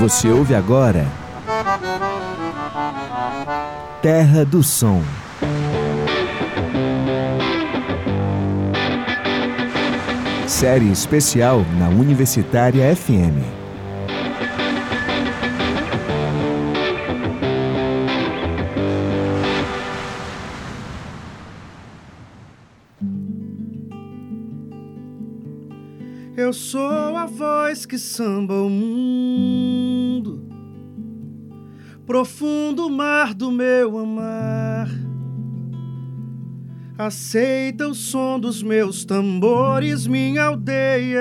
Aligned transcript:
Você 0.00 0.28
ouve 0.28 0.54
agora 0.54 1.04
Terra 4.00 4.44
do 4.44 4.62
Som. 4.62 5.02
Série 10.46 10.92
especial 10.92 11.64
na 11.80 11.88
Universitária 11.88 12.94
FM. 12.94 13.58
Eu 26.36 26.52
sou 26.52 27.16
a 27.16 27.26
voz 27.26 27.84
que 27.84 27.98
samba 27.98 28.54
o 28.54 28.70
profundo 32.08 32.88
mar 32.88 33.34
do 33.34 33.52
meu 33.52 33.98
amar. 33.98 34.88
Aceita 36.96 37.86
o 37.86 37.94
som 37.94 38.40
dos 38.40 38.62
meus 38.62 39.04
tambores, 39.04 40.06
minha 40.06 40.44
aldeia. 40.44 41.20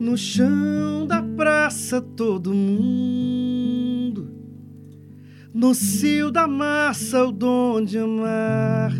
No 0.00 0.18
chão 0.18 1.06
da 1.06 1.22
praça, 1.22 2.02
todo 2.02 2.52
mundo. 2.52 4.32
No 5.54 5.76
cio 5.76 6.32
da 6.32 6.48
massa, 6.48 7.24
o 7.24 7.30
dom 7.30 7.84
de 7.84 7.98
amar. 7.98 8.92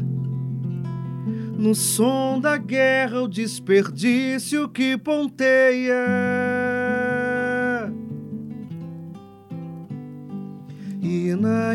No 1.63 1.77
som 1.77 2.41
da 2.41 2.57
guerra, 2.57 3.23
o 3.23 3.29
desperdício 3.29 4.69
que 4.69 4.99
ponteia. 4.99 6.52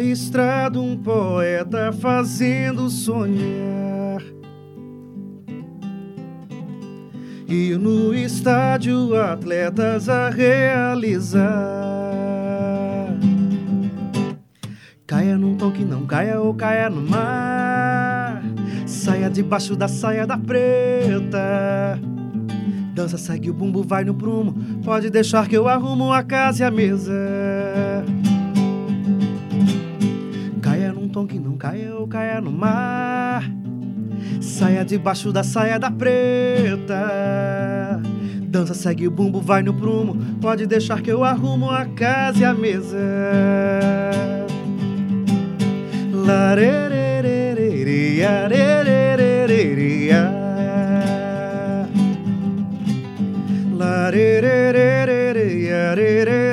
Na 0.07 0.13
estrada 0.13 0.79
um 0.79 0.95
poeta 0.95 1.91
fazendo 1.91 2.89
sonhar. 2.89 4.21
E 7.45 7.75
no 7.75 8.13
estádio 8.13 9.13
atletas 9.21 10.07
a 10.07 10.29
realizar. 10.29 11.43
Caia 15.05 15.37
num 15.37 15.57
tom 15.57 15.71
que 15.71 15.83
não 15.83 16.05
caia 16.05 16.39
ou 16.39 16.53
caia 16.53 16.89
no 16.89 17.01
mar. 17.01 18.41
Saia 18.85 19.29
debaixo 19.29 19.75
da 19.75 19.89
saia 19.89 20.25
da 20.25 20.37
preta. 20.37 21.99
Dança, 22.93 23.17
segue 23.17 23.49
o 23.49 23.53
bumbo, 23.53 23.83
vai 23.83 24.05
no 24.05 24.15
prumo. 24.15 24.53
Pode 24.85 25.09
deixar 25.09 25.49
que 25.49 25.57
eu 25.57 25.67
arrumo 25.67 26.13
a 26.13 26.23
casa 26.23 26.63
e 26.63 26.65
a 26.65 26.71
mesa. 26.71 27.56
Que 31.27 31.39
caia 31.57 31.93
ou 31.93 32.07
caia 32.07 32.39
no 32.39 32.51
mar. 32.51 33.43
Saia 34.41 34.85
debaixo 34.85 35.31
da 35.31 35.43
saia 35.43 35.77
da 35.77 35.91
preta. 35.91 38.01
Dança, 38.43 38.73
segue 38.73 39.07
o 39.07 39.11
bumbo, 39.11 39.41
vai 39.41 39.61
no 39.61 39.73
prumo. 39.73 40.15
Pode 40.39 40.65
deixar 40.65 41.01
que 41.01 41.11
eu 41.11 41.23
arrumo 41.23 41.69
a 41.69 41.85
casa 41.85 42.39
e 42.39 42.45
a 42.45 42.53
mesa. 42.53 42.97
Larerererere, 46.13 48.23
arerererere, 48.23 50.09
Larerererere, 53.73 55.71
arerererere, 55.71 56.46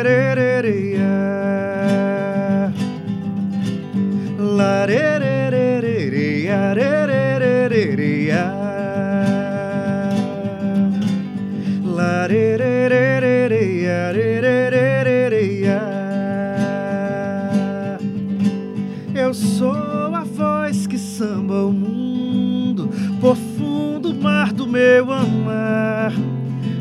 meu 24.94 25.12
amar. 25.12 26.12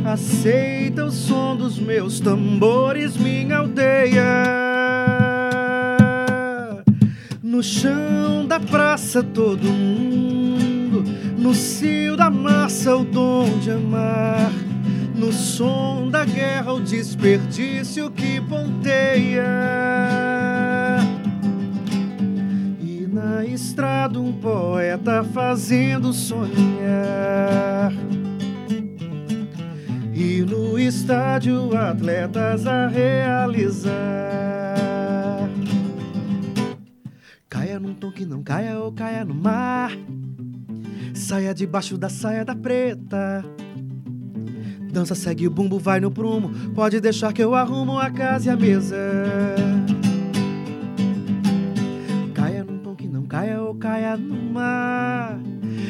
Aceita 0.06 1.06
o 1.06 1.12
som 1.12 1.56
dos 1.56 1.80
meus 1.80 2.20
tambores, 2.20 3.18
minha 3.18 3.58
aldeia. 3.58 4.24
No 7.42 7.64
chão 7.64 8.46
da 8.46 8.60
praça 8.60 9.24
todo 9.24 9.64
mundo, 9.64 11.04
no 11.38 11.56
cio 11.56 12.16
da 12.16 12.30
massa 12.30 12.96
o 12.96 13.04
dom 13.04 13.58
de 13.60 13.72
amar, 13.72 14.52
no 15.16 15.32
som 15.32 16.08
da 16.12 16.24
guerra 16.24 16.74
o 16.74 16.82
desperdício 16.82 18.12
que 18.12 18.40
ponteia. 18.42 19.44
Estrada 23.46 24.20
um 24.20 24.32
poeta 24.34 25.24
fazendo 25.24 26.14
sonhar. 26.14 27.92
E 30.14 30.42
no 30.42 30.78
estádio 30.80 31.76
atletas 31.76 32.66
a 32.68 32.88
realizar. 32.88 33.94
Caia 37.50 37.80
num 37.80 37.94
tom 37.94 38.12
que 38.12 38.26
não 38.26 38.44
caia 38.44 38.80
ou 38.80 38.92
caia 38.92 39.26
no 39.26 39.34
mar. 39.34 39.92
Saia 41.14 41.54
debaixo 41.54 41.98
da 41.98 42.10
saia 42.10 42.46
da 42.46 42.56
preta. 42.56 43.44
Dança, 44.92 45.16
segue 45.16 45.48
o 45.48 45.52
bumbo, 45.52 45.80
vai 45.80 46.00
no 46.00 46.12
prumo. 46.12 46.52
Pode 46.76 47.02
deixar 47.02 47.34
que 47.34 47.44
eu 47.44 47.56
arrumo 47.56 47.98
a 47.98 48.12
casa 48.12 48.50
e 48.50 48.54
a 48.54 48.56
mesa. 48.56 48.96
Caia 53.76 54.18
no 54.18 54.54
mar. 54.54 55.40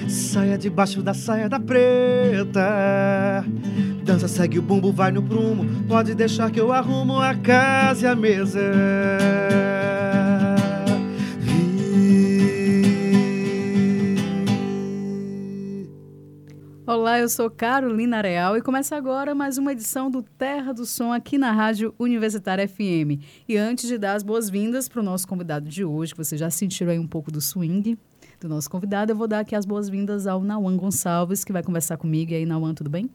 Saia 0.08 0.58
debaixo 0.58 1.02
da 1.02 1.14
saia 1.14 1.48
da 1.50 1.60
preta. 1.60 3.46
Dança, 4.04 4.28
segue 4.28 4.60
o 4.60 4.62
bumbo, 4.62 4.92
vai 4.92 5.12
no 5.12 5.24
prumo. 5.24 5.66
Pode 5.88 6.14
deixar 6.14 6.52
que 6.52 6.60
eu 6.60 6.72
arrumo 6.72 7.20
a 7.20 7.36
casa 7.36 8.06
e 8.06 8.10
a 8.10 8.16
mesa. 8.16 8.60
Olá, 16.94 17.20
eu 17.20 17.28
sou 17.28 17.50
Carolina 17.50 18.22
Real 18.22 18.56
e 18.56 18.62
começa 18.62 18.96
agora 18.96 19.34
mais 19.34 19.58
uma 19.58 19.72
edição 19.72 20.12
do 20.12 20.22
Terra 20.22 20.72
do 20.72 20.86
Som 20.86 21.12
aqui 21.12 21.40
na 21.40 21.52
Rádio 21.52 21.92
Universitária 21.98 22.68
FM. 22.68 23.20
E 23.50 23.58
antes 23.58 23.88
de 23.88 23.98
dar 23.98 24.14
as 24.14 24.22
boas-vindas 24.22 24.88
para 24.88 25.00
o 25.00 25.04
nosso 25.04 25.28
convidado 25.28 25.68
de 25.68 25.84
hoje, 25.84 26.14
que 26.14 26.24
você 26.24 26.38
já 26.38 26.52
sentiu 26.52 26.88
aí 26.92 27.00
um 27.00 27.08
pouco 27.08 27.32
do 27.32 27.42
swing 27.42 27.98
do 28.40 28.48
nosso 28.48 28.70
convidado, 28.70 29.12
eu 29.12 29.16
vou 29.16 29.28
dar 29.28 29.40
aqui 29.40 29.56
as 29.56 29.66
boas-vindas 29.66 30.28
ao 30.28 30.44
Nauan 30.44 30.78
Gonçalves, 30.78 31.44
que 31.44 31.52
vai 31.52 31.64
conversar 31.64 31.98
comigo. 31.98 32.32
E 32.32 32.36
aí, 32.36 32.46
Nauan, 32.46 32.76
tudo 32.76 32.92
bem? 32.92 33.10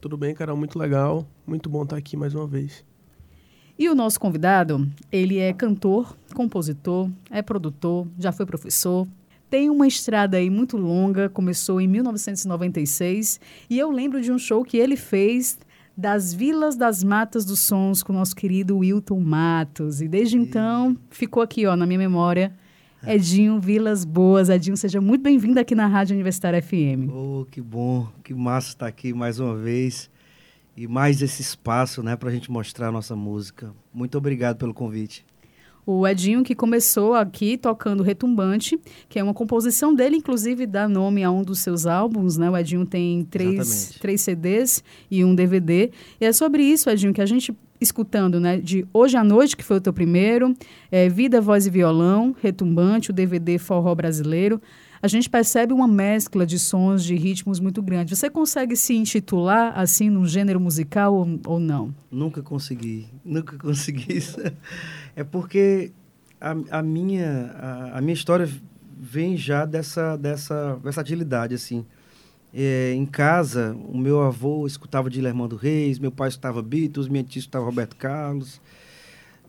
Tudo 0.00 0.16
bem, 0.16 0.34
Carol, 0.34 0.56
muito 0.56 0.76
legal. 0.76 1.24
Muito 1.46 1.70
bom 1.70 1.84
estar 1.84 1.96
aqui 1.96 2.16
mais 2.16 2.34
uma 2.34 2.48
vez. 2.48 2.84
E 3.78 3.88
o 3.88 3.94
nosso 3.94 4.18
convidado, 4.18 4.84
ele 5.12 5.38
é 5.38 5.52
cantor, 5.52 6.16
compositor, 6.34 7.08
é 7.30 7.40
produtor, 7.40 8.08
já 8.18 8.32
foi 8.32 8.44
professor, 8.44 9.06
tem 9.50 9.68
uma 9.68 9.86
estrada 9.86 10.36
aí 10.36 10.48
muito 10.48 10.76
longa, 10.76 11.28
começou 11.28 11.80
em 11.80 11.88
1996, 11.88 13.40
e 13.68 13.78
eu 13.78 13.90
lembro 13.90 14.20
de 14.20 14.30
um 14.30 14.38
show 14.38 14.64
que 14.64 14.76
ele 14.78 14.96
fez 14.96 15.58
das 15.96 16.32
Vilas 16.32 16.76
das 16.76 17.02
Matas 17.02 17.44
dos 17.44 17.58
Sons 17.58 18.02
com 18.02 18.12
o 18.12 18.16
nosso 18.16 18.34
querido 18.34 18.78
Wilton 18.78 19.20
Matos. 19.20 20.00
E 20.00 20.08
desde 20.08 20.38
e... 20.38 20.40
então 20.40 20.96
ficou 21.10 21.42
aqui, 21.42 21.66
ó, 21.66 21.76
na 21.76 21.84
minha 21.84 21.98
memória. 21.98 22.54
Edinho 23.06 23.58
Vilas 23.58 24.04
Boas. 24.04 24.48
Edinho, 24.48 24.76
seja 24.76 25.00
muito 25.00 25.22
bem-vindo 25.22 25.58
aqui 25.58 25.74
na 25.74 25.86
Rádio 25.86 26.14
Universitária 26.14 26.62
FM. 26.62 27.10
Oh, 27.12 27.46
que 27.50 27.60
bom, 27.60 28.08
que 28.22 28.32
massa 28.32 28.68
estar 28.68 28.86
aqui 28.86 29.12
mais 29.12 29.40
uma 29.40 29.56
vez 29.56 30.10
e 30.76 30.86
mais 30.86 31.20
esse 31.20 31.42
espaço, 31.42 32.02
né, 32.02 32.14
para 32.14 32.28
a 32.28 32.32
gente 32.32 32.50
mostrar 32.50 32.88
a 32.88 32.92
nossa 32.92 33.16
música. 33.16 33.72
Muito 33.92 34.16
obrigado 34.16 34.58
pelo 34.58 34.72
convite. 34.72 35.24
O 35.92 36.06
Edinho, 36.06 36.44
que 36.44 36.54
começou 36.54 37.14
aqui 37.14 37.56
tocando 37.56 38.04
Retumbante, 38.04 38.78
que 39.08 39.18
é 39.18 39.24
uma 39.24 39.34
composição 39.34 39.92
dele, 39.92 40.14
inclusive 40.14 40.64
dá 40.64 40.88
nome 40.88 41.24
a 41.24 41.32
um 41.32 41.42
dos 41.42 41.58
seus 41.58 41.84
álbuns, 41.84 42.36
né? 42.36 42.48
O 42.48 42.56
Edinho 42.56 42.86
tem 42.86 43.24
três, 43.24 43.96
três 44.00 44.20
CDs 44.20 44.84
e 45.10 45.24
um 45.24 45.34
DVD. 45.34 45.90
E 46.20 46.24
é 46.24 46.32
sobre 46.32 46.62
isso, 46.62 46.88
Edinho, 46.88 47.12
que 47.12 47.20
a 47.20 47.26
gente 47.26 47.52
escutando, 47.80 48.38
né, 48.38 48.58
de 48.58 48.86
Hoje 48.92 49.16
à 49.16 49.24
Noite, 49.24 49.56
que 49.56 49.64
foi 49.64 49.78
o 49.78 49.80
teu 49.80 49.92
primeiro, 49.92 50.54
é, 50.92 51.08
Vida, 51.08 51.40
Voz 51.40 51.66
e 51.66 51.70
Violão, 51.70 52.36
Retumbante, 52.40 53.10
o 53.10 53.12
DVD 53.12 53.58
Forró 53.58 53.92
Brasileiro. 53.92 54.62
A 55.02 55.08
gente 55.08 55.30
percebe 55.30 55.72
uma 55.72 55.88
mescla 55.88 56.44
de 56.44 56.58
sons, 56.58 57.02
de 57.02 57.14
ritmos 57.14 57.58
muito 57.58 57.80
grande. 57.80 58.14
Você 58.14 58.28
consegue 58.28 58.76
se 58.76 58.94
intitular 58.94 59.72
assim 59.78 60.10
num 60.10 60.26
gênero 60.26 60.60
musical 60.60 61.14
ou, 61.14 61.40
ou 61.46 61.58
não? 61.58 61.94
Nunca 62.10 62.42
consegui, 62.42 63.08
nunca 63.24 63.56
consegui 63.56 64.12
isso. 64.18 64.38
É 65.16 65.24
porque 65.24 65.92
a, 66.38 66.78
a 66.78 66.82
minha, 66.82 67.50
a, 67.56 67.98
a, 67.98 68.00
minha 68.02 68.12
história 68.12 68.46
vem 68.98 69.38
já 69.38 69.64
dessa, 69.64 70.16
dessa 70.16 70.76
versatilidade, 70.76 71.54
assim. 71.54 71.86
É, 72.52 72.92
em 72.92 73.06
casa, 73.06 73.74
o 73.88 73.96
meu 73.96 74.20
avô 74.20 74.66
escutava 74.66 75.08
de 75.08 75.20
Lermando 75.20 75.56
Reis, 75.56 75.98
meu 75.98 76.12
pai 76.12 76.28
escutava 76.28 76.60
Beatles, 76.60 77.08
minha 77.08 77.24
tia 77.24 77.40
escutava 77.40 77.64
Roberto 77.64 77.96
Carlos. 77.96 78.60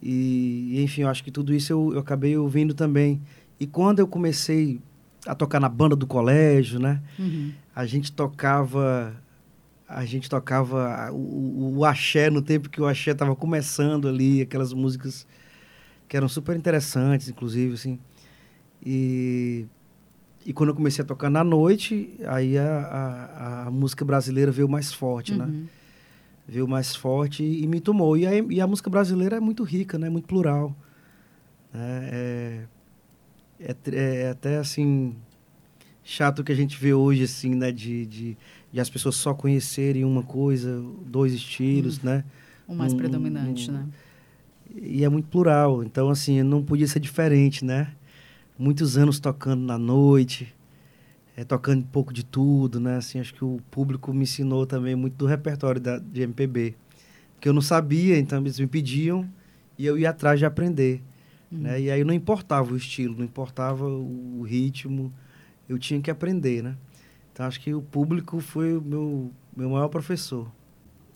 E, 0.02 0.82
enfim, 0.82 1.02
eu 1.02 1.10
acho 1.10 1.24
que 1.24 1.32
tudo 1.32 1.54
isso 1.54 1.74
eu, 1.74 1.94
eu 1.94 2.00
acabei 2.00 2.38
ouvindo 2.38 2.74
também. 2.74 3.22
E 3.60 3.68
quando 3.68 4.00
eu 4.00 4.08
comecei 4.08 4.80
a 5.26 5.36
tocar 5.36 5.60
na 5.60 5.70
banda 5.70 5.96
do 5.96 6.08
colégio, 6.08 6.80
né? 6.80 7.02
Uhum. 7.18 7.52
A 7.76 7.86
gente 7.86 8.12
tocava 8.12 9.16
a 9.88 10.06
gente 10.06 10.30
tocava 10.30 11.12
o, 11.12 11.80
o 11.80 11.86
axé 11.86 12.30
no 12.30 12.42
tempo 12.42 12.70
que 12.70 12.82
o 12.82 12.86
axé 12.86 13.12
estava 13.12 13.36
começando 13.36 14.08
ali, 14.08 14.42
aquelas 14.42 14.72
músicas 14.72 15.28
que 16.08 16.16
eram 16.16 16.30
super 16.30 16.56
interessantes, 16.56 17.28
inclusive, 17.28 17.74
assim. 17.74 18.00
E 18.84 19.66
e 20.46 20.54
quando 20.54 20.70
eu 20.70 20.76
comecei 20.76 21.04
a 21.04 21.06
tocar 21.06 21.30
na 21.30 21.44
noite, 21.44 22.16
aí 22.26 22.58
a, 22.58 22.66
a, 22.66 23.68
a 23.68 23.72
música 23.72 24.04
brasileira 24.04 24.52
veio 24.52 24.68
mais 24.68 24.92
forte, 24.92 25.36
né? 25.36 25.46
uhum. 25.46 25.52
né? 25.52 25.68
Veio 26.48 26.68
mais 26.68 26.96
forte 26.96 27.44
e, 27.44 27.64
e 27.64 27.68
me 27.68 27.80
tomou. 27.80 28.18
E, 28.18 28.26
aí, 28.26 28.46
e 28.50 28.60
a 28.60 28.66
música 28.66 28.90
brasileira 28.90 29.38
é 29.38 29.40
muito 29.40 29.64
rica, 29.64 30.00
né? 30.00 30.10
Muito 30.10 30.28
plural. 30.28 30.76
Né? 31.72 32.10
É, 32.12 32.64
é, 33.64 33.76
é, 33.94 34.30
até, 34.30 34.58
assim, 34.58 35.16
chato 36.04 36.44
que 36.44 36.52
a 36.52 36.56
gente 36.56 36.78
vê 36.78 36.94
hoje, 36.94 37.24
assim, 37.24 37.56
né? 37.56 37.72
De, 37.72 38.06
de, 38.06 38.38
de 38.72 38.80
as 38.80 38.90
pessoas 38.90 39.16
só 39.16 39.34
conhecerem 39.34 40.04
uma 40.04 40.24
coisa, 40.24 40.84
dois 41.06 41.34
estilos, 41.34 41.98
uhum. 41.98 42.06
né? 42.06 42.26
O 42.68 42.76
mais 42.76 42.94
um, 42.94 42.98
predominante, 42.98 43.70
um, 43.70 43.74
né? 43.74 43.88
E 44.76 45.04
é 45.04 45.10
muito 45.10 45.28
plural. 45.28 45.84
Então, 45.84 46.10
assim, 46.10 46.42
não 46.44 46.64
podia 46.64 46.88
ser 46.88 47.00
diferente, 47.00 47.64
né? 47.66 47.94
muitos 48.62 48.96
anos 48.96 49.20
tocando 49.20 49.64
na 49.64 49.78
noite, 49.78 50.54
é, 51.36 51.44
tocando 51.44 51.80
um 51.80 51.88
pouco 51.88 52.14
de 52.14 52.24
tudo, 52.24 52.80
né? 52.80 52.98
Assim, 52.98 53.20
acho 53.20 53.34
que 53.34 53.44
o 53.44 53.60
público 53.72 54.14
me 54.14 54.24
ensinou 54.24 54.68
também 54.68 54.96
muito 54.96 55.16
do 55.16 55.26
repertório 55.26 55.82
da, 55.82 55.98
de 55.98 56.22
MPB. 56.22 56.76
Que 57.40 57.50
eu 57.50 57.54
não 57.54 57.62
sabia, 57.62 58.20
então 58.20 58.40
eles 58.40 58.60
me 58.60 58.68
pediam 58.68 59.28
e 59.80 59.86
eu 59.86 59.98
ia 59.98 60.12
atrás 60.12 60.38
de 60.38 60.46
aprender. 60.46 61.02
Né? 61.52 61.82
E 61.82 61.92
aí 61.92 62.04
não 62.04 62.14
importava 62.14 62.74
o 62.74 62.78
estilo, 62.78 63.18
não 63.18 63.26
importava 63.26 63.86
o, 63.86 64.40
o 64.40 64.42
ritmo, 64.44 65.14
eu 65.68 65.78
tinha 65.78 66.02
que 66.02 66.10
aprender, 66.10 66.64
né? 66.64 66.78
Então 67.34 67.46
acho 67.46 67.60
que 67.60 67.74
o 67.74 67.82
público 67.82 68.40
foi 68.40 68.78
o 68.78 68.82
meu, 68.82 69.32
meu 69.56 69.70
maior 69.70 69.90
professor. 69.90 70.52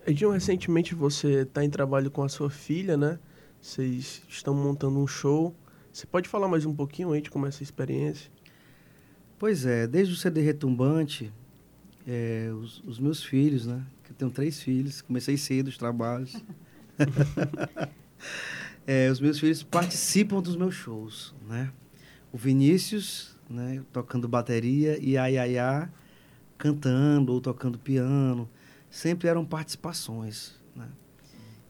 Edinho, 0.06 0.32
recentemente 0.32 0.94
você 0.94 1.42
está 1.42 1.64
em 1.64 1.70
trabalho 1.70 2.12
com 2.12 2.24
a 2.24 2.30
sua 2.30 2.50
filha, 2.50 2.96
né? 2.96 3.18
Vocês 3.62 4.22
estão 4.30 4.54
montando 4.54 5.00
um 5.00 5.08
show. 5.08 5.56
Você 5.92 6.06
pode 6.06 6.30
falar 6.30 6.48
mais 6.48 6.66
um 6.66 6.76
pouquinho 6.76 7.12
aí 7.12 7.22
de 7.22 7.32
como 7.32 7.46
é 7.46 7.50
essa 7.50 7.64
experiência? 7.64 8.30
Pois 9.40 9.66
é, 9.66 9.88
desde 9.88 10.14
o 10.14 10.18
CD 10.18 10.42
Retumbante, 10.42 11.34
é, 12.08 12.52
os, 12.54 12.82
os, 12.86 13.00
meus 13.00 13.24
filhos, 13.24 13.66
né? 13.66 13.84
Que 14.04 14.12
eu 14.12 14.16
tenho 14.16 14.32
três 14.32 14.62
filhos, 14.62 15.02
comecei 15.02 15.38
cedo 15.38 15.68
os 15.68 15.78
trabalhos. 15.78 16.36
é, 18.88 19.10
os 19.10 19.20
meus 19.20 19.40
filhos 19.40 19.64
participam 19.64 20.42
dos 20.42 20.56
meus 20.56 20.76
shows, 20.76 21.34
né? 21.48 21.72
O 22.32 22.38
Vinícius, 22.38 23.36
né, 23.50 23.82
tocando 23.92 24.28
bateria, 24.28 24.98
e 25.02 25.18
a 25.18 25.28
Yaya 25.28 25.92
cantando 26.58 27.34
ou 27.34 27.42
tocando 27.42 27.80
piano. 27.80 28.50
Sempre 28.90 29.28
eram 29.28 29.46
participações, 29.46 30.54
né? 30.76 30.88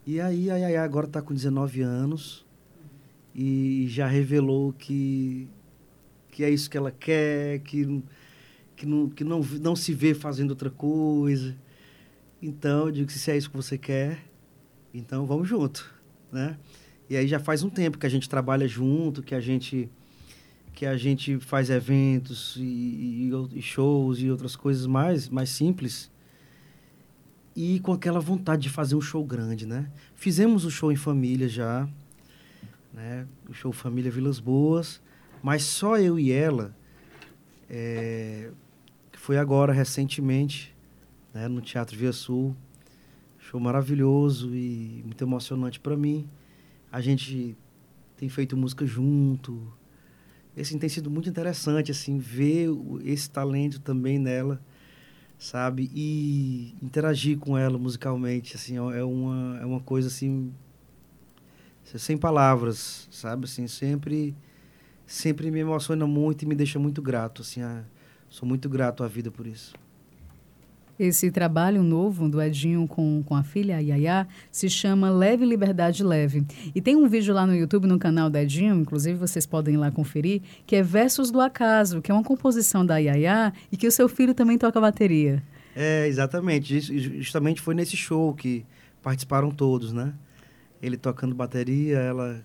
E 0.06 0.20
aí 0.20 0.50
a 0.50 0.58
Yaya 0.58 0.84
agora 0.84 1.08
está 1.08 1.22
com 1.22 1.34
19 1.34 1.82
anos, 1.82 2.46
e 3.36 3.86
já 3.90 4.08
revelou 4.08 4.72
que, 4.72 5.50
que 6.32 6.44
é 6.44 6.50
isso 6.50 6.70
que 6.70 6.78
ela 6.78 6.92
quer, 6.92 7.60
que, 7.60 8.02
que, 8.78 8.86
não, 8.86 9.10
que 9.10 9.24
não, 9.26 9.42
não 9.62 9.76
se 9.76 9.94
vê 9.94 10.14
fazendo 10.14 10.52
outra 10.52 10.70
coisa. 10.70 11.56
Então, 12.42 12.86
eu 12.86 12.92
digo 12.92 13.12
se 13.12 13.30
é 13.30 13.36
isso 13.36 13.50
que 13.50 13.56
você 13.58 13.78
quer, 13.78 14.24
então 14.94 15.26
vamos 15.26 15.50
junto, 15.50 15.94
né? 16.32 16.58
E 17.10 17.16
aí 17.16 17.28
já 17.28 17.40
faz 17.40 17.64
um 17.64 17.70
tempo 17.70 17.98
que 17.98 18.06
a 18.06 18.10
gente 18.10 18.28
trabalha 18.30 18.68
junto, 18.68 19.22
que 19.22 19.36
a 19.36 19.40
gente 19.40 19.90
que 20.74 20.86
a 20.86 20.98
gente 20.98 21.40
faz 21.40 21.70
eventos 21.70 22.58
e, 22.58 22.64
e, 22.64 23.32
e 23.54 23.62
shows 23.62 24.20
e 24.20 24.30
outras 24.30 24.58
coisas 24.58 24.86
mais 24.86 25.30
mais 25.30 25.50
simples 25.50 26.12
e 27.56 27.80
com 27.80 27.94
aquela 27.94 28.20
vontade 28.20 28.64
de 28.64 28.70
fazer 28.70 28.96
um 28.96 29.02
show 29.02 29.24
grande, 29.24 29.66
né? 29.66 29.90
Fizemos 30.14 30.66
o 30.66 30.72
show 30.72 30.92
em 30.92 30.98
família 30.98 31.48
já, 31.48 31.88
né? 32.94 33.26
O 33.48 33.54
show 33.54 33.72
Família 33.72 34.12
Vilas 34.12 34.40
Boas, 34.40 35.02
mas 35.42 35.64
só 35.64 35.98
eu 35.98 36.20
e 36.20 36.32
ela, 36.32 36.76
é, 37.70 38.52
foi 39.14 39.38
agora, 39.38 39.74
recentemente, 39.74 40.76
né? 41.34 41.48
no 41.48 41.62
Teatro 41.62 41.98
Via 41.98 42.12
Sul. 42.12 42.56
Show 43.40 43.60
maravilhoso 43.60 44.56
e 44.56 45.02
muito 45.04 45.24
emocionante 45.24 45.80
para 45.80 45.96
mim. 45.96 46.28
A 46.96 47.02
gente 47.02 47.58
tem 48.16 48.30
feito 48.30 48.56
música 48.56 48.86
junto. 48.86 49.68
Esse 50.56 50.80
tem 50.80 50.88
sido 50.88 51.12
muito 51.12 51.28
interessante, 51.28 51.92
assim, 51.92 52.20
ver 52.20 52.70
esse 53.04 53.30
talento 53.30 53.82
também 53.82 54.18
nela, 54.18 54.62
sabe? 55.38 55.92
E 55.94 56.74
interagir 56.82 57.38
com 57.38 57.58
ela 57.58 57.78
musicalmente, 57.78 58.56
assim, 58.56 58.78
é 58.78 59.04
uma, 59.04 59.60
é 59.60 59.66
uma 59.66 59.82
coisa, 59.82 60.08
assim, 60.08 60.54
sem 61.84 62.18
palavras, 62.18 63.10
sabe? 63.12 63.44
Assim, 63.44 63.68
sempre, 63.68 64.34
sempre 65.06 65.52
me 65.52 65.60
emociona 65.60 66.08
muito 66.08 66.44
e 66.44 66.46
me 66.46 66.56
deixa 66.56 66.80
muito 66.80 67.02
grato, 67.02 67.42
assim, 67.42 67.62
a, 67.62 67.84
sou 68.30 68.48
muito 68.48 68.70
grato 68.70 69.04
à 69.04 69.08
vida 69.10 69.30
por 69.30 69.46
isso. 69.46 69.74
Esse 70.98 71.30
trabalho 71.30 71.84
novo 71.84 72.30
do 72.30 72.42
Edinho 72.42 72.88
com, 72.88 73.22
com 73.24 73.36
a 73.36 73.44
filha, 73.44 73.78
a 73.78 73.80
Yaya, 73.80 74.28
se 74.52 74.70
chama 74.70 75.10
Leve 75.10 75.46
Liberdade 75.46 76.04
Leve. 76.04 76.46
E 76.74 76.82
tem 76.82 76.96
um 76.96 77.08
vídeo 77.08 77.34
lá 77.34 77.46
no 77.46 77.56
YouTube, 77.56 77.88
no 77.88 78.00
canal 78.00 78.30
do 78.30 78.38
Edinho, 78.38 78.76
inclusive 78.76 79.18
vocês 79.18 79.46
podem 79.46 79.74
ir 79.74 79.78
lá 79.78 79.92
conferir, 79.92 80.42
que 80.66 80.76
é 80.76 80.82
Versos 80.82 81.32
do 81.32 81.42
Acaso, 81.42 82.02
que 82.02 82.12
é 82.12 82.14
uma 82.14 82.24
composição 82.24 82.86
da 82.86 82.98
Yaya 82.98 83.54
e 83.72 83.78
que 83.78 83.88
o 83.88 83.92
seu 83.92 84.08
filho 84.08 84.34
também 84.34 84.58
toca 84.58 84.80
bateria. 84.80 85.44
É, 85.76 86.08
exatamente. 86.08 86.80
Justamente 87.22 87.62
foi 87.62 87.76
nesse 87.76 87.98
show 87.98 88.34
que 88.34 88.66
participaram 89.02 89.52
todos, 89.52 89.92
né? 89.92 90.14
ele 90.86 90.98
tocando 90.98 91.34
bateria, 91.34 91.98
ela, 92.00 92.44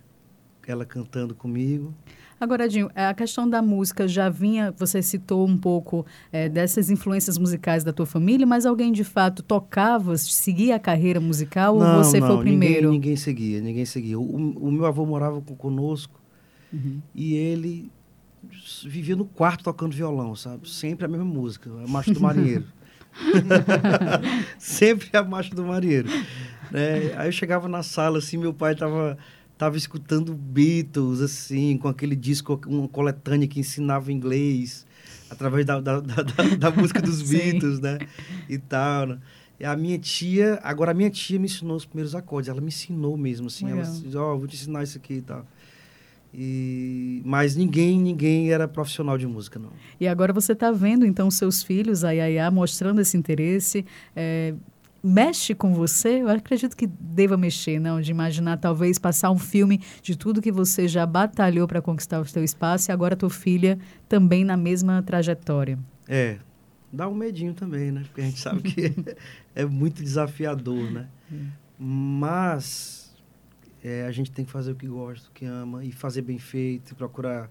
ela 0.67 0.85
cantando 0.85 1.35
comigo. 1.35 1.95
Agora, 2.41 2.67
Dinho, 2.67 2.91
a 2.95 3.13
questão 3.13 3.49
da 3.49 3.61
música 3.61 4.09
já 4.09 4.31
vinha, 4.31 4.73
você 4.79 5.03
citou 5.03 5.47
um 5.47 5.59
pouco 5.59 6.07
é, 6.33 6.49
dessas 6.49 6.89
influências 6.89 7.37
musicais 7.37 7.85
da 7.85 7.93
tua 7.93 8.07
família, 8.07 8.47
mas 8.47 8.65
alguém 8.65 8.93
de 8.93 9.05
fato 9.05 9.43
tocava, 9.43 10.17
seguia 10.17 10.77
a 10.77 10.79
carreira 10.79 11.21
musical 11.21 11.79
não, 11.79 11.99
ou 11.99 12.05
você 12.05 12.19
não, 12.19 12.27
foi 12.29 12.37
o 12.37 12.41
primeiro? 12.41 12.91
Ninguém, 12.91 12.93
ninguém 12.93 13.17
seguia, 13.17 13.61
ninguém 13.61 13.85
seguia. 13.85 14.19
O, 14.19 14.25
o 14.25 14.73
meu 14.73 14.87
avô 14.87 15.05
morava 15.05 15.39
conosco 15.43 16.19
uhum. 16.73 17.03
e 17.15 17.35
ele 17.35 17.93
vivia 18.87 19.15
no 19.15 19.27
quarto 19.27 19.63
tocando 19.63 19.95
violão, 19.95 20.35
sabe? 20.35 20.67
Sempre 20.69 21.05
a 21.05 21.09
mesma 21.09 21.27
música, 21.27 21.71
a 21.71 21.87
Marcha 21.87 22.15
do 22.15 22.21
Marinheiro. 22.21 22.65
Sempre 24.59 25.11
a 25.13 25.23
Marcha 25.23 25.55
do 25.55 25.65
Marinheiro. 25.65 26.09
Né? 26.71 27.13
Aí 27.17 27.29
eu 27.29 27.33
chegava 27.33 27.69
na 27.69 27.83
sala, 27.83 28.19
assim, 28.19 28.37
meu 28.37 28.55
pai 28.55 28.75
tava, 28.75 29.19
tava 29.61 29.76
escutando 29.76 30.33
Beatles, 30.33 31.21
assim, 31.21 31.76
com 31.76 31.87
aquele 31.87 32.17
disco, 32.17 32.59
uma 32.67 32.88
coletânea 32.88 33.47
que 33.47 33.61
ensinava 33.61 34.11
inglês, 34.11 34.87
através 35.29 35.67
da, 35.67 35.79
da, 35.79 36.00
da, 36.00 36.23
da 36.59 36.71
música 36.71 37.02
dos 37.02 37.21
Beatles, 37.29 37.79
né? 37.79 37.99
E 38.49 38.57
tal, 38.57 39.07
né? 39.09 39.19
E 39.61 39.64
a 39.67 39.76
minha 39.76 39.99
tia, 39.99 40.59
agora 40.62 40.93
a 40.93 40.95
minha 40.95 41.11
tia 41.11 41.38
me 41.38 41.45
ensinou 41.45 41.76
os 41.76 41.85
primeiros 41.85 42.14
acordes, 42.14 42.49
ela 42.49 42.59
me 42.59 42.69
ensinou 42.69 43.19
mesmo, 43.19 43.49
assim, 43.49 43.67
Legal. 43.67 43.81
ela 43.81 43.90
disse, 43.90 44.17
ó, 44.17 44.33
oh, 44.33 44.38
vou 44.38 44.49
te 44.49 44.57
ensinar 44.57 44.83
isso 44.83 44.97
aqui 44.97 45.17
e 45.17 45.21
tal. 45.21 45.47
E, 46.33 47.21
mas 47.26 47.55
ninguém, 47.55 48.00
ninguém 48.00 48.50
era 48.50 48.67
profissional 48.67 49.19
de 49.19 49.26
música, 49.26 49.59
não. 49.59 49.73
E 50.00 50.09
agora 50.09 50.33
você 50.33 50.55
está 50.55 50.73
vendo, 50.73 51.05
então, 51.05 51.31
seus 51.31 51.62
filhos, 51.62 52.02
a 52.02 52.12
Yaya, 52.12 52.50
mostrando 52.50 53.02
esse 53.02 53.14
interesse, 53.14 53.85
é, 54.17 54.55
mexe 55.02 55.54
com 55.54 55.75
você? 55.75 56.23
Eu 56.23 56.28
acredito 56.28 56.76
que 56.76 56.87
deva 56.87 57.37
mexer, 57.37 57.78
não? 57.78 58.00
De 58.00 58.11
imaginar 58.11 58.57
talvez 58.59 58.99
passar 58.99 59.30
um 59.30 59.38
filme 59.38 59.80
de 60.02 60.16
tudo 60.16 60.42
que 60.42 60.52
você 60.52 60.87
já 60.87 61.07
batalhou 61.07 61.66
para 61.66 61.80
conquistar 61.80 62.21
o 62.21 62.25
seu 62.25 62.45
espaço 62.45 62.90
e 62.90 62.92
agora 62.92 63.16
tua 63.16 63.30
filha 63.30 63.78
também 64.09 64.45
na 64.45 64.57
mesma 64.57 65.02
trajetória. 65.02 65.78
É, 66.09 66.38
dá 66.92 67.09
um 67.09 67.14
medinho 67.14 67.54
também, 67.54 67.90
né? 67.90 68.02
Porque 68.04 68.21
a 68.21 68.25
gente 68.25 68.38
sabe 68.38 68.62
que 68.62 68.95
é 69.54 69.64
muito 69.64 70.02
desafiador, 70.02 70.90
né? 70.90 71.09
É. 71.33 71.37
Mas 71.78 73.14
é, 73.83 74.04
a 74.04 74.12
gente 74.12 74.30
tem 74.30 74.45
que 74.45 74.50
fazer 74.50 74.73
o 74.73 74.76
que 74.76 74.87
gosta, 74.87 75.28
o 75.28 75.33
que 75.33 75.45
ama 75.45 75.85
e 75.85 75.92
fazer 75.92 76.23
bem 76.23 76.38
feito, 76.38 76.92
e 76.92 76.95
procurar 76.95 77.50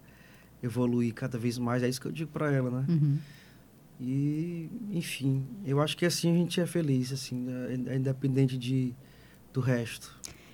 evoluir 0.61 1.13
cada 1.13 1.37
vez 1.37 1.57
mais. 1.57 1.83
É 1.83 1.89
isso 1.89 1.99
que 1.99 2.07
eu 2.07 2.11
digo 2.11 2.31
para 2.31 2.51
ela, 2.51 2.69
né? 2.69 2.85
Uhum. 2.89 3.17
E, 3.99 4.48
enfim, 4.99 5.43
eu 5.65 5.79
acho 5.81 5.95
que 5.97 6.05
assim 6.05 6.31
a 6.31 6.35
gente 6.35 6.59
é 6.61 6.65
feliz, 6.65 7.11
assim, 7.11 7.47
é, 7.87 7.93
é 7.93 7.95
independente 7.95 8.57
de, 8.57 8.93
do 9.53 9.59
resto. 9.61 10.13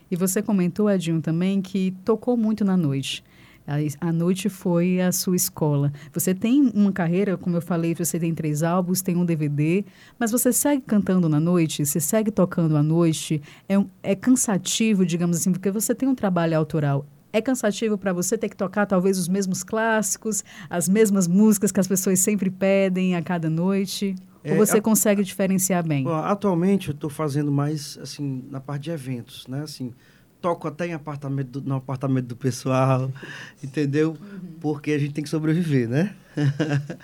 E 0.09 0.15
você 0.15 0.41
comentou, 0.41 0.89
Edinho, 0.89 1.19
também 1.21 1.61
que 1.61 1.91
tocou 2.05 2.37
muito 2.37 2.63
na 2.63 2.77
noite. 2.77 3.23
A, 3.67 4.07
a 4.09 4.13
noite 4.13 4.47
foi 4.47 5.01
a 5.01 5.11
sua 5.11 5.35
escola. 5.35 5.91
Você 6.13 6.35
tem 6.35 6.71
uma 6.75 6.91
carreira, 6.91 7.35
como 7.35 7.57
eu 7.57 7.61
falei, 7.61 7.95
você 7.95 8.19
tem 8.19 8.33
três 8.35 8.61
álbuns, 8.61 9.01
tem 9.01 9.15
um 9.15 9.25
DVD, 9.25 9.83
mas 10.19 10.29
você 10.31 10.53
segue 10.53 10.83
cantando 10.83 11.27
na 11.27 11.39
noite, 11.39 11.83
você 11.83 11.99
segue 11.99 12.29
tocando 12.29 12.77
à 12.77 12.83
noite. 12.83 13.41
É, 13.67 13.79
um- 13.79 13.89
é 14.03 14.13
cansativo, 14.15 15.03
digamos 15.03 15.37
assim, 15.37 15.51
porque 15.51 15.71
você 15.71 15.95
tem 15.95 16.07
um 16.07 16.13
trabalho 16.13 16.55
autoral. 16.55 17.07
É 17.33 17.41
cansativo 17.41 17.97
para 17.97 18.13
você 18.13 18.37
ter 18.37 18.47
que 18.47 18.55
tocar 18.55 18.85
talvez 18.85 19.17
os 19.17 19.27
mesmos 19.27 19.63
clássicos, 19.63 20.43
as 20.69 20.87
mesmas 20.87 21.27
músicas 21.27 21.71
que 21.71 21.79
as 21.79 21.87
pessoas 21.87 22.19
sempre 22.19 22.51
pedem 22.51 23.15
a 23.15 23.21
cada 23.23 23.49
noite? 23.49 24.15
Ou 24.45 24.51
É, 24.53 24.57
você 24.57 24.77
a- 24.77 24.81
consegue 24.81 25.23
diferenciar 25.23 25.85
bem? 25.85 26.05
Atualmente 26.07 26.89
eu 26.89 26.93
estou 26.93 27.09
fazendo 27.09 27.51
mais 27.51 27.97
assim 28.01 28.43
na 28.49 28.59
parte 28.59 28.83
de 28.83 28.91
eventos, 28.91 29.47
né? 29.47 29.61
Assim, 29.63 29.93
toco 30.41 30.67
até 30.67 30.87
em 30.87 30.93
apartamento 30.93 31.59
do, 31.59 31.67
no 31.69 31.75
apartamento 31.75 32.27
do 32.27 32.35
pessoal, 32.35 33.11
entendeu? 33.63 34.15
Porque 34.59 34.91
a 34.91 34.97
gente 34.99 35.13
tem 35.13 35.23
que 35.23 35.29
sobreviver, 35.29 35.89
né? 35.89 36.15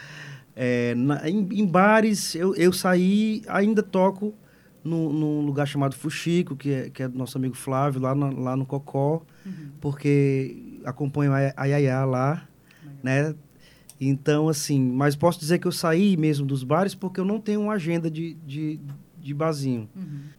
É, 0.54 0.94
na- 0.96 1.28
em, 1.30 1.48
em 1.54 1.66
bares 1.66 2.36
eu, 2.36 2.54
eu 2.56 2.74
saí, 2.74 3.42
ainda 3.48 3.82
toco 3.82 4.34
no, 4.84 5.12
num 5.12 5.42
lugar 5.46 5.66
chamado 5.66 5.96
Fuxico, 5.96 6.58
que 6.58 6.72
é, 6.74 6.90
que 6.90 7.02
é 7.02 7.08
do 7.08 7.18
nosso 7.18 7.38
amigo 7.38 7.56
Flávio, 7.56 8.02
lá, 8.02 8.14
na- 8.14 8.30
lá 8.32 8.56
no 8.58 8.66
Cocó, 8.66 9.24
porque 9.80 10.80
acompanho 10.84 11.32
a, 11.34 11.54
a 11.56 11.66
Yaya 11.68 12.04
lá, 12.04 12.44
né? 13.02 13.34
Então, 14.04 14.50
assim, 14.50 14.82
mas 14.82 15.16
posso 15.16 15.40
dizer 15.40 15.60
que 15.60 15.68
eu 15.68 15.72
saí 15.72 16.18
mesmo 16.18 16.44
dos 16.44 16.64
bares 16.64 16.96
porque 16.96 17.20
eu 17.20 17.26
não 17.26 17.40
tenho 17.40 17.62
uma 17.62 17.74
agenda 17.74 18.10
de, 18.10 18.34
de, 18.34 18.80
de 19.20 19.32
barzinho. 19.32 19.88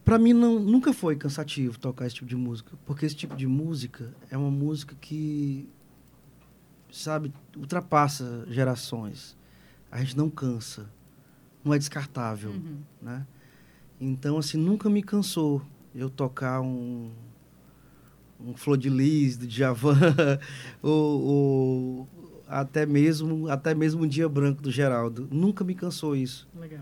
Pra 0.04 0.19
mim, 0.19 0.33
não, 0.33 0.59
nunca 0.59 0.92
foi 0.92 1.14
cansativo 1.14 1.78
tocar 1.78 2.04
esse 2.07 2.16
tipo 2.16 2.28
de 2.28 2.35
música, 2.35 2.73
porque 2.85 3.07
esse 3.07 3.14
tipo 3.14 3.37
de 3.37 3.47
música 3.47 4.12
é 4.28 4.37
uma 4.37 4.50
música 4.50 4.97
que, 5.00 5.69
sabe, 6.90 7.33
ultrapassa 7.57 8.45
gerações. 8.50 9.37
A 9.92 10.00
gente 10.00 10.16
não 10.16 10.28
cansa, 10.28 10.90
não 11.64 11.73
é 11.73 11.78
descartável, 11.78 12.52
né? 13.00 13.25
Então, 14.00 14.38
assim, 14.38 14.59
nunca 14.59 14.90
me 14.90 15.04
cansou 15.04 15.62
eu 15.95 16.11
tocar 16.11 16.61
um, 16.61 17.12
um 18.40 18.57
Flor 18.57 18.76
de 18.76 18.90
Lis, 18.90 19.37
do 19.37 19.47
Djavan, 19.47 20.40
ou, 20.83 21.23
ou 21.23 22.09
até 22.52 22.85
mesmo 22.87 23.49
até 23.49 23.75
mesmo 23.75 24.04
um 24.04 24.06
Dia 24.06 24.28
Branco 24.28 24.62
do 24.62 24.71
Geraldo. 24.71 25.28
Nunca 25.30 25.64
me 25.64 25.75
cansou 25.75 26.14
isso 26.14 26.49
Legal. 26.59 26.80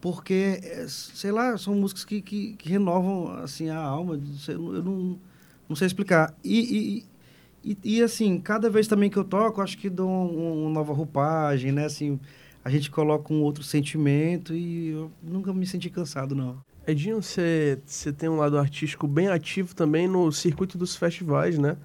porque 0.00 0.60
é, 0.62 0.86
sei 0.88 1.30
lá 1.30 1.56
são 1.56 1.74
músicas 1.74 2.04
que, 2.04 2.20
que, 2.20 2.54
que 2.54 2.68
renovam 2.68 3.32
assim 3.36 3.68
a 3.68 3.78
alma 3.78 4.20
eu 4.48 4.58
não, 4.82 5.18
não, 5.68 5.76
sei 5.76 5.86
explicar 5.86 6.34
e, 6.44 7.04
e, 7.64 7.72
e, 7.72 7.96
e, 7.96 8.02
assim 8.02 8.38
cada 8.40 8.68
vez 8.68 8.88
também 8.88 9.08
que 9.08 9.16
eu 9.16 9.24
toco 9.24 9.60
acho 9.60 9.78
que 9.78 9.88
dou 9.88 10.08
um- 10.08 10.62
uma 10.62 10.70
nova 10.70 10.92
roupagem 10.92 11.72
né 11.72 11.84
assim 11.84 12.18
a 12.64 12.70
gente 12.70 12.90
coloca 12.90 13.32
um 13.32 13.42
outro 13.42 13.62
sentimento 13.62 14.54
e 14.54 14.88
eu 14.88 15.10
nunca 15.22 15.52
me 15.52 15.66
senti 15.66 15.88
cansado 15.88 16.34
não 16.34 16.60
Edinho, 16.86 17.22
você 17.22 17.78
você 17.86 18.12
tem 18.12 18.28
um 18.28 18.36
lado 18.36 18.58
artístico 18.58 19.06
bem 19.06 19.28
ativo 19.28 19.74
também 19.74 20.08
no 20.08 20.32
circuito 20.32 20.76
dos 20.76 20.96
festivais, 20.96 21.56
né? 21.56 21.76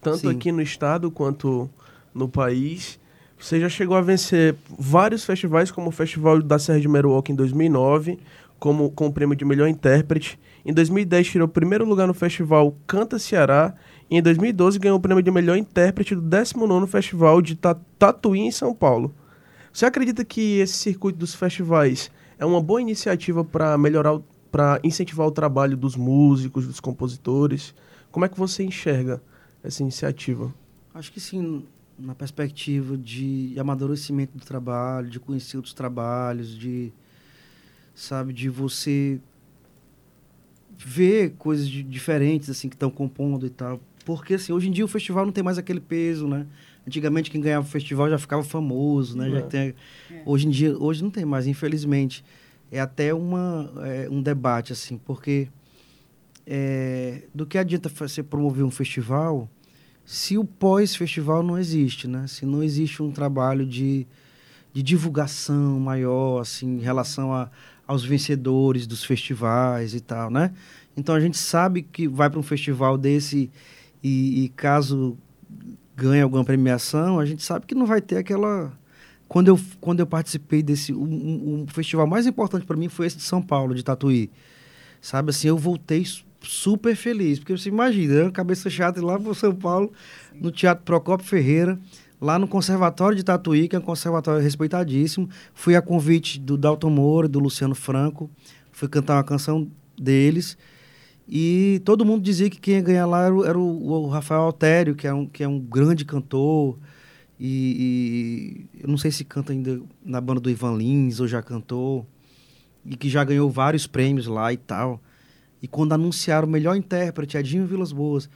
Tanto 0.00 0.20
Sim. 0.20 0.30
aqui 0.30 0.50
no 0.50 0.62
estado 0.62 1.10
quanto 1.10 1.68
no 2.14 2.28
país. 2.28 2.98
Você 3.38 3.60
já 3.60 3.68
chegou 3.68 3.96
a 3.96 4.00
vencer 4.00 4.56
vários 4.78 5.24
festivais, 5.24 5.70
como 5.70 5.88
o 5.88 5.92
Festival 5.92 6.42
da 6.42 6.58
Serra 6.58 6.80
de 6.80 6.88
Meruoca 6.88 7.30
em 7.30 7.34
2009, 7.34 8.18
como, 8.58 8.90
com 8.90 9.06
o 9.06 9.12
prêmio 9.12 9.36
de 9.36 9.44
melhor 9.44 9.68
intérprete. 9.68 10.38
Em 10.64 10.72
2010 10.72 11.26
tirou 11.28 11.46
o 11.46 11.50
primeiro 11.50 11.84
lugar 11.84 12.06
no 12.06 12.14
festival 12.14 12.76
Canta 12.86 13.18
Ceará. 13.18 13.74
E 14.10 14.16
em 14.16 14.22
2012 14.22 14.78
ganhou 14.78 14.98
o 14.98 15.00
prêmio 15.00 15.22
de 15.22 15.30
melhor 15.30 15.56
intérprete 15.56 16.14
do 16.14 16.22
19º 16.22 16.86
Festival 16.86 17.40
de 17.40 17.54
Ta- 17.54 17.76
Tatuí, 17.98 18.40
em 18.40 18.50
São 18.50 18.74
Paulo. 18.74 19.14
Você 19.72 19.86
acredita 19.86 20.24
que 20.24 20.58
esse 20.58 20.74
circuito 20.74 21.18
dos 21.18 21.34
festivais 21.34 22.10
é 22.38 22.44
uma 22.44 22.60
boa 22.60 22.80
iniciativa 22.80 23.44
para 23.44 23.78
melhorar, 23.78 24.18
para 24.50 24.80
incentivar 24.82 25.26
o 25.26 25.30
trabalho 25.30 25.76
dos 25.76 25.94
músicos, 25.94 26.66
dos 26.66 26.80
compositores? 26.80 27.74
Como 28.10 28.24
é 28.24 28.28
que 28.28 28.38
você 28.38 28.64
enxerga 28.64 29.22
essa 29.62 29.82
iniciativa? 29.82 30.52
acho 30.94 31.12
que 31.12 31.20
sim 31.20 31.62
na 31.98 32.14
perspectiva 32.14 32.96
de 32.96 33.54
amadurecimento 33.58 34.38
do 34.38 34.44
trabalho 34.44 35.10
de 35.10 35.18
conhecer 35.18 35.56
outros 35.56 35.74
trabalhos 35.74 36.56
de 36.56 36.92
sabe 37.94 38.32
de 38.32 38.48
você 38.48 39.20
ver 40.78 41.30
coisas 41.38 41.68
de- 41.68 41.82
diferentes 41.82 42.48
assim 42.48 42.68
que 42.68 42.76
estão 42.76 42.90
compondo 42.90 43.46
e 43.46 43.50
tal. 43.50 43.80
Porque 44.04 44.34
assim 44.34 44.52
hoje 44.52 44.68
em 44.68 44.70
dia 44.72 44.84
o 44.84 44.88
festival 44.88 45.24
não 45.26 45.32
tem 45.32 45.42
mais 45.44 45.58
aquele 45.58 45.80
peso 45.80 46.26
né? 46.28 46.46
Antigamente 46.86 47.30
quem 47.30 47.40
ganhava 47.40 47.66
o 47.66 47.68
festival 47.70 48.08
já 48.08 48.18
ficava 48.18 48.42
famoso 48.42 49.16
né? 49.16 49.28
Já 49.30 49.38
É. 49.38 49.42
tem 49.42 49.74
hoje 50.24 50.46
em 50.46 50.50
dia 50.50 50.78
hoje 50.78 51.02
não 51.02 51.10
tem 51.10 51.24
mais 51.24 51.46
infelizmente. 51.46 52.24
É 52.70 52.78
até 52.80 53.12
uma 53.12 53.70
é, 53.84 54.08
um 54.10 54.22
debate 54.22 54.72
assim 54.72 54.96
porque 54.98 55.48
é, 56.46 57.22
do 57.34 57.44
que 57.44 57.58
adianta 57.58 57.88
você 57.88 58.22
promover 58.22 58.64
um 58.64 58.70
festival 58.70 59.48
se 60.10 60.38
o 60.38 60.44
pós-festival 60.44 61.42
não 61.42 61.58
existe 61.58 62.08
né 62.08 62.26
se 62.26 62.46
não 62.46 62.62
existe 62.62 63.02
um 63.02 63.10
trabalho 63.10 63.66
de 63.66 64.06
de 64.72 64.82
divulgação 64.82 65.78
maior 65.80 66.40
assim 66.40 66.76
em 66.78 66.80
relação 66.80 67.32
a, 67.32 67.50
aos 67.86 68.04
vencedores 68.04 68.86
dos 68.86 69.02
festivais 69.02 69.94
e 69.94 70.00
tal, 70.00 70.30
né? 70.30 70.52
Então 70.96 71.14
a 71.14 71.20
gente 71.20 71.38
sabe 71.38 71.82
que 71.82 72.06
vai 72.06 72.28
para 72.28 72.38
um 72.38 72.42
festival 72.42 72.98
desse 72.98 73.50
e, 74.04 74.44
e 74.44 74.48
caso 74.50 75.16
ganhe 75.96 76.20
alguma 76.22 76.44
premiação, 76.44 77.18
a 77.18 77.24
gente 77.24 77.42
sabe 77.42 77.66
que 77.66 77.74
não 77.74 77.86
vai 77.86 78.00
ter 78.00 78.18
aquela. 78.18 78.70
Quando 79.26 79.48
eu, 79.48 79.58
quando 79.80 80.00
eu 80.00 80.06
participei 80.06 80.62
desse. 80.62 80.92
Um, 80.92 81.62
um- 81.62 81.66
festival 81.66 82.06
mais 82.06 82.26
importante 82.26 82.66
para 82.66 82.76
mim 82.76 82.88
foi 82.88 83.06
esse 83.06 83.16
de 83.16 83.22
São 83.22 83.42
Paulo, 83.42 83.74
de 83.74 83.82
Tatuí. 83.82 84.30
Sabe 85.00 85.30
assim, 85.30 85.48
eu 85.48 85.56
voltei 85.56 86.04
super 86.40 86.94
feliz, 86.96 87.38
porque 87.38 87.56
você 87.56 87.68
imagina, 87.68 88.14
eu, 88.14 88.32
cabeça 88.32 88.70
chata, 88.70 89.04
lá 89.04 89.18
para 89.18 89.34
São 89.34 89.54
Paulo, 89.54 89.92
no 90.34 90.50
Teatro 90.50 90.84
Procópio 90.84 91.26
Ferreira, 91.26 91.78
lá 92.20 92.38
no 92.38 92.46
Conservatório 92.48 93.16
de 93.16 93.24
Tatuí, 93.24 93.68
que 93.68 93.76
é 93.76 93.78
um 93.78 93.82
conservatório 93.82 94.42
respeitadíssimo. 94.42 95.28
Fui 95.54 95.74
a 95.76 95.82
convite 95.82 96.38
do 96.40 96.56
Dalton 96.56 96.90
Moura 96.90 97.28
do 97.28 97.38
Luciano 97.38 97.74
Franco. 97.74 98.30
Fui 98.72 98.88
cantar 98.88 99.16
uma 99.16 99.24
canção 99.24 99.68
deles. 99.96 100.56
E 101.28 101.80
todo 101.84 102.04
mundo 102.04 102.22
dizia 102.22 102.48
que 102.48 102.58
quem 102.58 102.74
ia 102.74 102.80
ganhar 102.80 103.06
lá 103.06 103.26
era 103.26 103.34
o, 103.34 103.44
era 103.44 103.58
o- 103.58 103.86
o 104.04 104.08
Rafael 104.08 104.40
Altério, 104.42 104.94
que 104.94 105.06
é 105.06 105.12
um, 105.12 105.26
que 105.26 105.42
é 105.44 105.48
um 105.48 105.58
grande 105.60 106.04
cantor. 106.04 106.78
E, 107.38 108.66
e 108.74 108.80
eu 108.82 108.88
não 108.88 108.96
sei 108.96 109.10
se 109.10 109.24
canta 109.24 109.52
ainda 109.52 109.80
na 110.04 110.20
banda 110.20 110.40
do 110.40 110.50
Ivan 110.50 110.76
Lins 110.76 111.20
ou 111.20 111.28
já 111.28 111.42
cantou. 111.42 112.06
E 112.84 112.96
que 112.96 113.08
já 113.08 113.22
ganhou 113.24 113.50
vários 113.50 113.86
prêmios 113.86 114.26
lá 114.26 114.52
e 114.52 114.56
tal. 114.56 115.00
E 115.62 115.66
quando 115.68 115.92
anunciaram 115.92 116.46
o 116.46 116.50
melhor 116.50 116.76
intérprete, 116.76 117.36
Edinho 117.36 117.66
Vilas 117.66 117.92
Boas, 117.92 118.28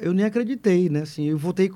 eu 0.00 0.12
nem 0.12 0.24
acreditei, 0.24 0.88
né? 0.88 1.02
Assim, 1.02 1.24
eu 1.26 1.38
voltei 1.38 1.70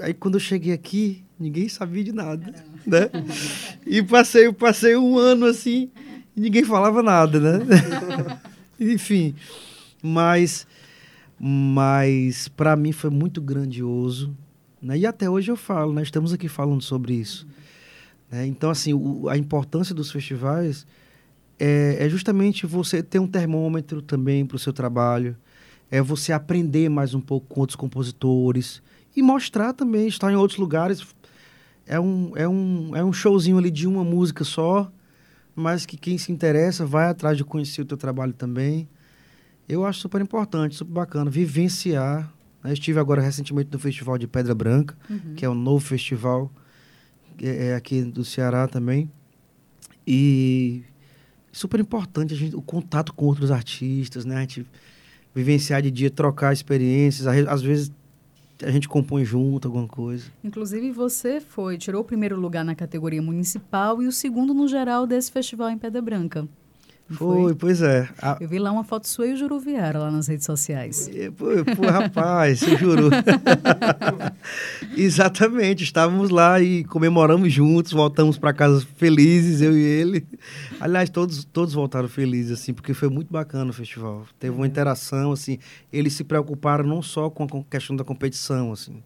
Aí 0.00 0.12
quando 0.12 0.34
eu 0.34 0.40
cheguei 0.40 0.72
aqui, 0.72 1.22
ninguém 1.38 1.68
sabia 1.68 2.02
de 2.02 2.12
nada, 2.12 2.52
né? 2.84 3.08
E 3.86 4.02
passei, 4.02 4.52
passei 4.52 4.96
um 4.96 5.16
ano 5.16 5.46
assim, 5.46 5.88
e 6.36 6.40
ninguém 6.40 6.64
falava 6.64 7.00
nada, 7.00 7.38
né? 7.38 7.64
Enfim, 8.80 9.36
mas 10.02 10.66
mas 11.38 12.48
para 12.48 12.74
mim 12.74 12.90
foi 12.90 13.10
muito 13.10 13.40
grandioso, 13.40 14.36
né? 14.82 14.98
E 14.98 15.06
até 15.06 15.28
hoje 15.30 15.50
eu 15.50 15.56
falo, 15.56 15.92
né? 15.92 16.02
Estamos 16.02 16.32
aqui 16.32 16.48
falando 16.48 16.82
sobre 16.82 17.14
isso. 17.14 17.46
né? 18.30 18.44
Então 18.46 18.70
assim, 18.70 18.92
o- 18.94 19.28
a 19.28 19.36
importância 19.38 19.94
dos 19.94 20.10
festivais 20.10 20.84
é, 21.58 21.96
é 22.00 22.08
justamente 22.08 22.66
você 22.66 23.02
ter 23.02 23.18
um 23.18 23.26
termômetro 23.26 24.02
também 24.02 24.44
para 24.44 24.56
o 24.56 24.58
seu 24.58 24.72
trabalho, 24.72 25.36
é 25.90 26.00
você 26.00 26.32
aprender 26.32 26.88
mais 26.88 27.14
um 27.14 27.20
pouco 27.20 27.46
com 27.48 27.60
outros 27.60 27.76
compositores 27.76 28.82
e 29.14 29.22
mostrar 29.22 29.72
também, 29.72 30.08
estar 30.08 30.32
em 30.32 30.36
outros 30.36 30.58
lugares. 30.58 31.06
É 31.86 32.00
um, 32.00 32.32
é 32.34 32.48
um, 32.48 32.96
é 32.96 33.04
um 33.04 33.12
showzinho 33.12 33.58
ali 33.58 33.70
de 33.70 33.86
uma 33.86 34.02
música 34.02 34.42
só, 34.42 34.90
mas 35.54 35.86
que 35.86 35.96
quem 35.96 36.18
se 36.18 36.32
interessa 36.32 36.84
vai 36.84 37.08
atrás 37.08 37.36
de 37.36 37.44
conhecer 37.44 37.82
o 37.82 37.84
teu 37.84 37.96
trabalho 37.96 38.32
também. 38.32 38.88
Eu 39.68 39.84
acho 39.84 40.00
super 40.00 40.20
importante, 40.20 40.74
super 40.74 40.92
bacana, 40.92 41.30
vivenciar. 41.30 42.32
né? 42.62 42.70
Eu 42.70 42.72
estive 42.72 42.98
agora 42.98 43.22
recentemente 43.22 43.70
no 43.72 43.78
Festival 43.78 44.18
de 44.18 44.26
Pedra 44.26 44.54
Branca, 44.54 44.96
que 45.36 45.44
é 45.44 45.48
um 45.48 45.54
novo 45.54 45.84
festival 45.84 46.50
é 47.42 47.68
é 47.68 47.74
aqui 47.74 48.02
do 48.02 48.24
Ceará 48.24 48.68
também. 48.68 49.10
E 50.06 50.82
super 51.54 51.80
importante 51.80 52.34
a 52.34 52.36
gente, 52.36 52.56
o 52.56 52.60
contato 52.60 53.14
com 53.14 53.26
outros 53.26 53.50
artistas, 53.50 54.24
né? 54.24 54.36
A 54.36 54.40
gente 54.40 54.66
vivenciar 55.34 55.80
de 55.80 55.90
dia, 55.90 56.10
trocar 56.10 56.52
experiências. 56.52 57.26
Às 57.26 57.62
vezes 57.62 57.92
a 58.62 58.70
gente 58.70 58.88
compõe 58.88 59.24
junto 59.24 59.68
alguma 59.68 59.86
coisa. 59.86 60.24
Inclusive, 60.42 60.90
você 60.90 61.40
foi, 61.40 61.78
tirou 61.78 62.02
o 62.02 62.04
primeiro 62.04 62.38
lugar 62.38 62.64
na 62.64 62.74
categoria 62.74 63.22
municipal 63.22 64.02
e 64.02 64.06
o 64.06 64.12
segundo 64.12 64.52
no 64.52 64.68
geral 64.68 65.06
desse 65.06 65.30
festival 65.32 65.70
em 65.70 65.78
Pedra 65.78 66.02
Branca. 66.02 66.48
Não 67.08 67.16
Foi, 67.18 67.54
pois 67.54 67.82
é. 67.82 68.08
A- 68.20 68.38
Eu 68.40 68.48
vi 68.48 68.58
lá 68.58 68.72
uma 68.72 68.82
foto 68.82 69.06
sua 69.06 69.26
e 69.26 69.34
o 69.34 69.36
Juruviara 69.36 69.98
lá 69.98 70.10
nas 70.10 70.26
redes 70.26 70.46
sociais. 70.46 71.08
É, 71.14 71.30
Pô, 71.30 71.46
pô, 71.76 71.86
rapaz, 71.86 72.60
você 72.60 72.76
jurou. 72.78 73.10
Exatamente, 74.96 75.84
estávamos 75.84 76.30
lá 76.30 76.60
e 76.60 76.84
comemoramos 76.84 77.52
juntos, 77.52 77.92
voltamos 77.92 78.38
para 78.38 78.52
casa 78.52 78.86
felizes, 78.96 79.60
eu 79.60 79.76
e 79.76 79.82
ele. 79.82 80.26
Aliás, 80.80 81.10
todos, 81.10 81.44
todos 81.44 81.74
voltaram 81.74 82.08
felizes, 82.08 82.52
assim, 82.52 82.72
porque 82.72 82.94
foi 82.94 83.08
muito 83.08 83.30
bacana 83.32 83.70
o 83.70 83.74
festival. 83.74 84.24
Teve 84.38 84.54
uma 84.56 84.66
interação, 84.66 85.32
assim, 85.32 85.58
eles 85.92 86.12
se 86.14 86.24
preocuparam 86.24 86.84
não 86.86 87.02
só 87.02 87.28
com 87.30 87.44
a 87.44 87.64
questão 87.70 87.94
da 87.96 88.04
competição, 88.04 88.72
assim. 88.72 89.02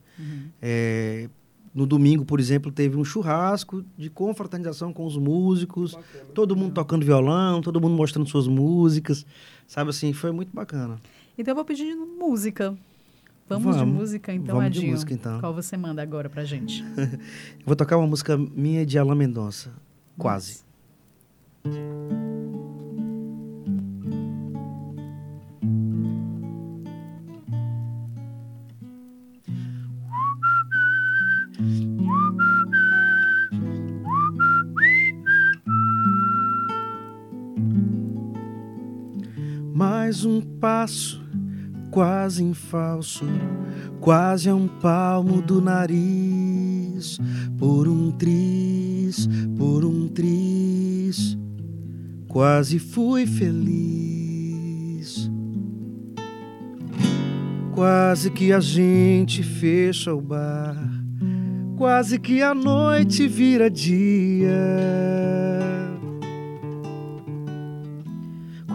É, 0.61 1.29
no 1.75 1.87
domingo, 1.87 2.25
por 2.25 2.41
exemplo, 2.41 2.73
teve 2.73 2.97
um 2.97 3.05
churrasco 3.05 3.85
de 3.97 4.09
confraternização 4.11 4.93
com 4.93 5.05
os 5.07 5.17
músicos, 5.17 5.97
todo 6.35 6.57
mundo 6.57 6.73
tocando 6.73 7.05
violão, 7.05 7.61
todo 7.61 7.81
mundo 7.81 7.97
mostrando 7.97 8.29
suas 8.29 8.47
músicas, 8.49 9.25
sabe 9.67 9.91
assim, 9.91 10.13
foi 10.13 10.33
muito 10.33 10.55
bacana. 10.55 10.97
Então 11.37 11.53
eu 11.53 11.57
vou 11.57 11.65
pedir 11.65 11.95
música. 11.95 12.77
Vamos, 13.49 13.77
de 13.77 13.81
Vamos. 13.81 14.01
música, 14.01 14.33
então, 14.33 14.57
Vamos 14.57 14.73
de 14.73 14.79
Edinho. 14.81 14.93
música, 14.93 15.15
então. 15.15 15.41
Qual 15.41 15.55
você 15.55 15.75
manda 15.77 16.03
agora 16.03 16.29
pra 16.29 16.45
gente? 16.45 16.85
Eu 16.99 17.19
Vou 17.65 17.75
tocar 17.75 17.97
uma 17.97 18.07
música 18.07 18.37
minha 18.37 18.85
de 18.85 18.99
Alain 18.99 19.17
Mendonça. 19.17 19.73
Quase. 20.19 20.63
Mais 40.09 40.25
um 40.25 40.41
passo, 40.41 41.23
quase 41.91 42.43
em 42.43 42.55
falso, 42.55 43.27
quase 44.01 44.49
a 44.49 44.55
um 44.55 44.67
palmo 44.67 45.43
do 45.43 45.61
nariz, 45.61 47.19
por 47.59 47.87
um 47.87 48.11
triz, 48.11 49.29
por 49.59 49.85
um 49.85 50.09
triz, 50.09 51.37
quase 52.27 52.79
fui 52.79 53.27
feliz. 53.27 55.31
Quase 57.75 58.31
que 58.31 58.51
a 58.51 58.61
gente 58.61 59.43
fecha 59.43 60.15
o 60.15 60.23
bar, 60.23 60.75
quase 61.77 62.19
que 62.19 62.41
a 62.41 62.55
noite 62.55 63.29
vira 63.29 63.69
dia. 63.69 65.48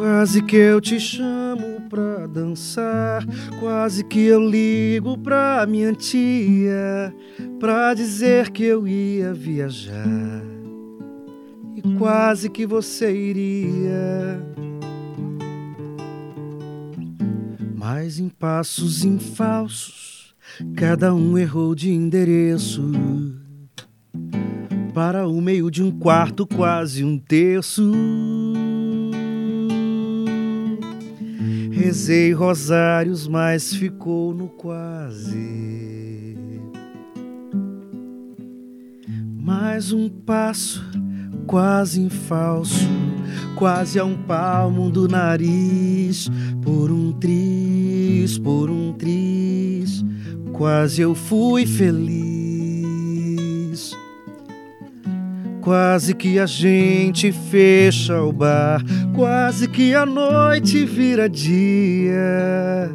Quase 0.04 0.42
que 0.42 0.58
eu 0.58 0.82
te 0.82 1.00
chamo 1.00 1.80
pra 1.90 2.28
dançar, 2.28 3.26
quase 3.58 4.04
que 4.04 4.20
eu 4.20 4.50
ligo 4.50 5.18
pra 5.18 5.66
minha 5.66 5.94
tia, 5.94 7.16
pra 7.58 7.94
dizer 7.94 8.50
que 8.50 8.66
eu 8.66 8.86
ia 8.86 9.34
viajar. 9.34 10.44
E 11.74 11.82
quase 11.98 12.50
que 12.50 12.66
você 12.66 13.16
iria. 13.16 14.46
Mas 17.74 18.20
em 18.20 18.28
passos 18.28 19.06
em 19.06 19.18
falsos, 19.18 20.36
cada 20.76 21.16
um 21.16 21.38
errou 21.38 21.74
de 21.74 21.94
endereço. 21.94 22.92
Para 24.94 25.26
o 25.26 25.40
meio 25.42 25.72
de 25.72 25.82
um 25.82 25.90
quarto, 25.90 26.46
quase 26.46 27.06
um 27.06 27.18
terço. 27.18 27.90
Rezei 31.74 32.32
rosários, 32.32 33.28
mas 33.28 33.74
ficou 33.74 34.32
no 34.32 34.48
quase. 34.48 36.38
Mais 39.36 39.92
um 39.92 40.08
passo, 40.08 40.86
quase 41.48 42.00
em 42.00 42.10
falso, 42.10 42.88
quase 43.56 44.00
a 44.00 44.06
um 44.06 44.16
palmo 44.16 44.92
do 44.92 45.08
nariz, 45.08 46.30
por 46.62 46.92
um 46.92 47.12
triz, 47.12 48.38
por 48.38 48.70
um 48.70 48.94
triz, 48.94 50.06
quase 50.54 51.02
eu 51.02 51.16
fui 51.16 51.66
feliz. 51.66 52.33
Quase 55.64 56.14
que 56.14 56.40
a 56.40 56.46
gente 56.46 57.32
fecha 57.32 58.22
o 58.22 58.34
bar, 58.34 58.84
quase 59.16 59.66
que 59.70 59.96
a 59.96 60.06
noite 60.06 60.84
vira 60.84 61.30
dia. 61.30 62.92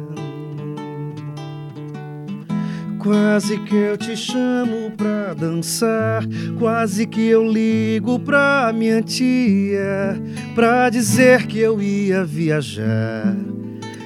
Quase 2.99 3.57
que 3.61 3.73
eu 3.73 3.97
te 3.97 4.15
chamo 4.15 4.91
pra 4.95 5.33
dançar, 5.33 6.23
quase 6.59 7.07
que 7.07 7.25
eu 7.27 7.51
ligo 7.51 8.19
pra 8.19 8.71
minha 8.71 9.01
tia, 9.01 10.21
pra 10.53 10.91
dizer 10.91 11.47
que 11.47 11.57
eu 11.57 11.81
ia 11.81 12.23
viajar, 12.23 13.35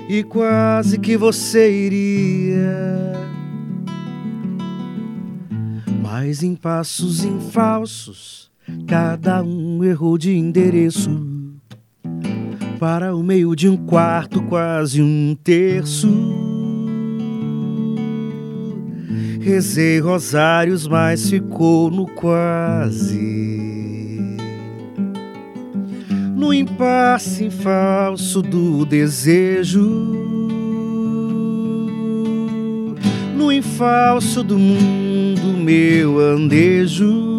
e 0.07 0.23
quase 0.23 0.97
que 0.99 1.17
você 1.17 1.69
iria. 1.69 3.11
Mas 6.01 6.43
em 6.43 6.55
passos 6.55 7.25
em 7.25 7.39
falsos, 7.51 8.52
cada 8.87 9.43
um 9.43 9.83
errou 9.83 10.17
de 10.17 10.35
endereço. 10.35 11.09
Para 12.79 13.15
o 13.15 13.23
meio 13.23 13.55
de 13.55 13.69
um 13.69 13.77
quarto, 13.77 14.41
quase 14.43 15.01
um 15.01 15.37
terço. 15.41 16.09
Rezei 19.39 19.99
rosários, 19.99 20.87
mas 20.87 21.29
ficou 21.29 21.89
no 21.91 22.05
quase. 22.05 23.43
No 26.35 26.53
impasse 26.53 27.49
falso 27.49 28.41
do 28.41 28.85
desejo. 28.85 29.81
No 33.35 33.51
infalso 33.51 34.43
do 34.43 34.57
mundo, 34.57 35.57
meu 35.57 36.19
andejo. 36.19 37.32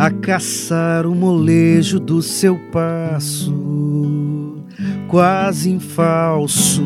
A 0.00 0.10
caçar 0.10 1.04
o 1.06 1.14
molejo 1.14 2.00
do 2.00 2.22
seu 2.22 2.58
passo 2.72 3.54
quase 5.10 5.68
em 5.70 5.78
falso, 5.78 6.82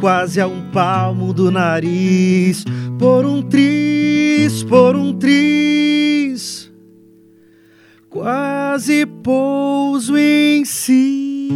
quase 0.00 0.40
a 0.40 0.46
um 0.46 0.70
palmo 0.70 1.34
do 1.34 1.50
nariz, 1.50 2.64
por 2.98 3.26
um 3.26 3.42
triz, 3.42 4.62
por 4.62 4.96
um 4.96 5.12
triz, 5.12 6.72
quase 8.08 9.04
pouso 9.04 10.16
em 10.16 10.64
si. 10.64 11.50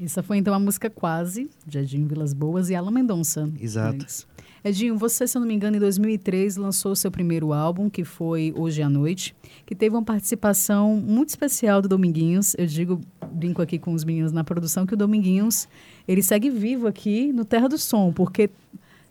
Essa 0.00 0.22
foi 0.22 0.38
então 0.38 0.54
a 0.54 0.58
música 0.58 0.88
Quase, 0.88 1.50
de 1.66 1.78
Edinho 1.78 2.08
Vilas 2.08 2.32
Boas 2.32 2.70
e 2.70 2.74
Alan 2.74 2.90
Mendonça. 2.90 3.50
Exato. 3.60 4.04
É. 4.04 4.35
Edinho, 4.68 4.98
você, 4.98 5.28
se 5.28 5.36
eu 5.36 5.40
não 5.40 5.46
me 5.46 5.54
engano, 5.54 5.76
em 5.76 5.78
2003 5.78 6.56
lançou 6.56 6.90
o 6.90 6.96
seu 6.96 7.08
primeiro 7.08 7.52
álbum, 7.52 7.88
que 7.88 8.02
foi 8.02 8.52
Hoje 8.56 8.82
à 8.82 8.90
Noite, 8.90 9.32
que 9.64 9.76
teve 9.76 9.94
uma 9.94 10.02
participação 10.02 10.96
muito 10.96 11.28
especial 11.28 11.80
do 11.80 11.86
Dominguinhos. 11.86 12.52
Eu 12.58 12.66
digo, 12.66 13.00
brinco 13.30 13.62
aqui 13.62 13.78
com 13.78 13.92
os 13.92 14.02
meninos 14.02 14.32
na 14.32 14.42
produção, 14.42 14.84
que 14.84 14.94
o 14.94 14.96
Dominguinhos, 14.96 15.68
ele 16.08 16.20
segue 16.20 16.50
vivo 16.50 16.88
aqui 16.88 17.32
no 17.32 17.44
Terra 17.44 17.68
do 17.68 17.78
Som, 17.78 18.12
porque 18.12 18.50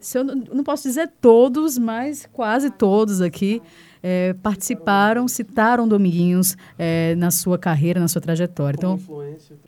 se 0.06 0.20
eu 0.20 0.24
não, 0.24 0.36
não 0.36 0.64
posso 0.64 0.84
dizer 0.84 1.12
todos, 1.20 1.80
mas 1.80 2.30
quase 2.32 2.70
todos 2.70 3.22
aqui 3.22 3.60
eh, 4.04 4.36
participaram, 4.44 5.28
citaram 5.28 5.88
Dominguinhos 5.88 6.56
eh, 6.78 7.16
na 7.16 7.32
sua 7.32 7.58
carreira, 7.58 8.00
na 8.00 8.08
sua 8.08 8.22
trajetória. 8.22 8.78
Então, 8.78 9.00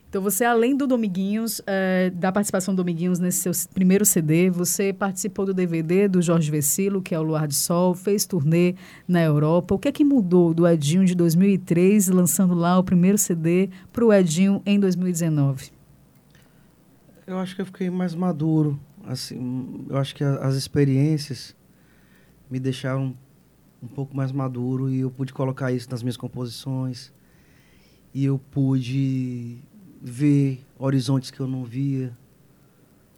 então, 0.08 0.21
você, 0.21 0.45
além 0.45 0.78
do 0.78 0.86
Dominguinhos, 0.86 1.60
eh, 1.65 2.12
da 2.12 2.32
participação 2.32 2.76
do 2.76 2.84
Dominguinhos 2.84 3.17
nesse 3.17 3.39
seu 3.39 3.52
primeiro 3.73 4.06
CD, 4.06 4.52
você 4.52 4.93
participou 4.93 5.43
do 5.43 5.56
DVD 5.56 6.08
do 6.08 6.21
Jorge 6.21 6.52
Vecilo, 6.52 7.02
que 7.02 7.15
é 7.15 7.19
o 7.19 7.23
Luar 7.23 7.47
de 7.47 7.56
Sol, 7.56 7.95
fez 7.95 8.28
turnê 8.28 8.76
na 9.08 9.23
Europa. 9.23 9.73
O 9.73 9.80
que 9.80 9.88
é 9.88 9.91
que 9.91 10.06
mudou 10.06 10.54
do 10.54 10.67
Edinho 10.67 11.04
de 11.04 11.15
2003, 11.15 12.10
lançando 12.10 12.54
lá 12.54 12.78
o 12.78 12.84
primeiro 12.84 13.17
CD, 13.17 13.71
para 13.91 14.06
o 14.06 14.13
Edinho 14.13 14.62
em 14.67 14.80
2019? 14.80 15.71
Eu 17.26 17.39
acho 17.39 17.56
que 17.56 17.62
eu 17.63 17.65
fiquei 17.65 17.89
mais 17.89 18.13
maduro. 18.13 18.80
Assim, 19.08 19.86
eu 19.89 19.98
acho 19.98 20.13
que 20.13 20.24
a- 20.24 20.36
as 20.46 20.56
experiências 20.56 21.56
me 22.52 22.60
deixaram 22.60 23.15
um 23.82 23.88
pouco 23.88 24.15
mais 24.15 24.34
maduro 24.34 24.89
e 24.89 25.00
eu 25.00 25.10
pude 25.10 25.32
colocar 25.34 25.72
isso 25.72 25.89
nas 25.89 26.04
minhas 26.04 26.17
composições. 26.17 27.13
E 28.13 28.26
eu 28.26 28.38
pude 28.38 29.60
ver 30.02 30.65
horizontes 30.78 31.32
que 31.32 31.39
eu 31.39 31.48
não 31.48 31.63
via. 31.63 32.15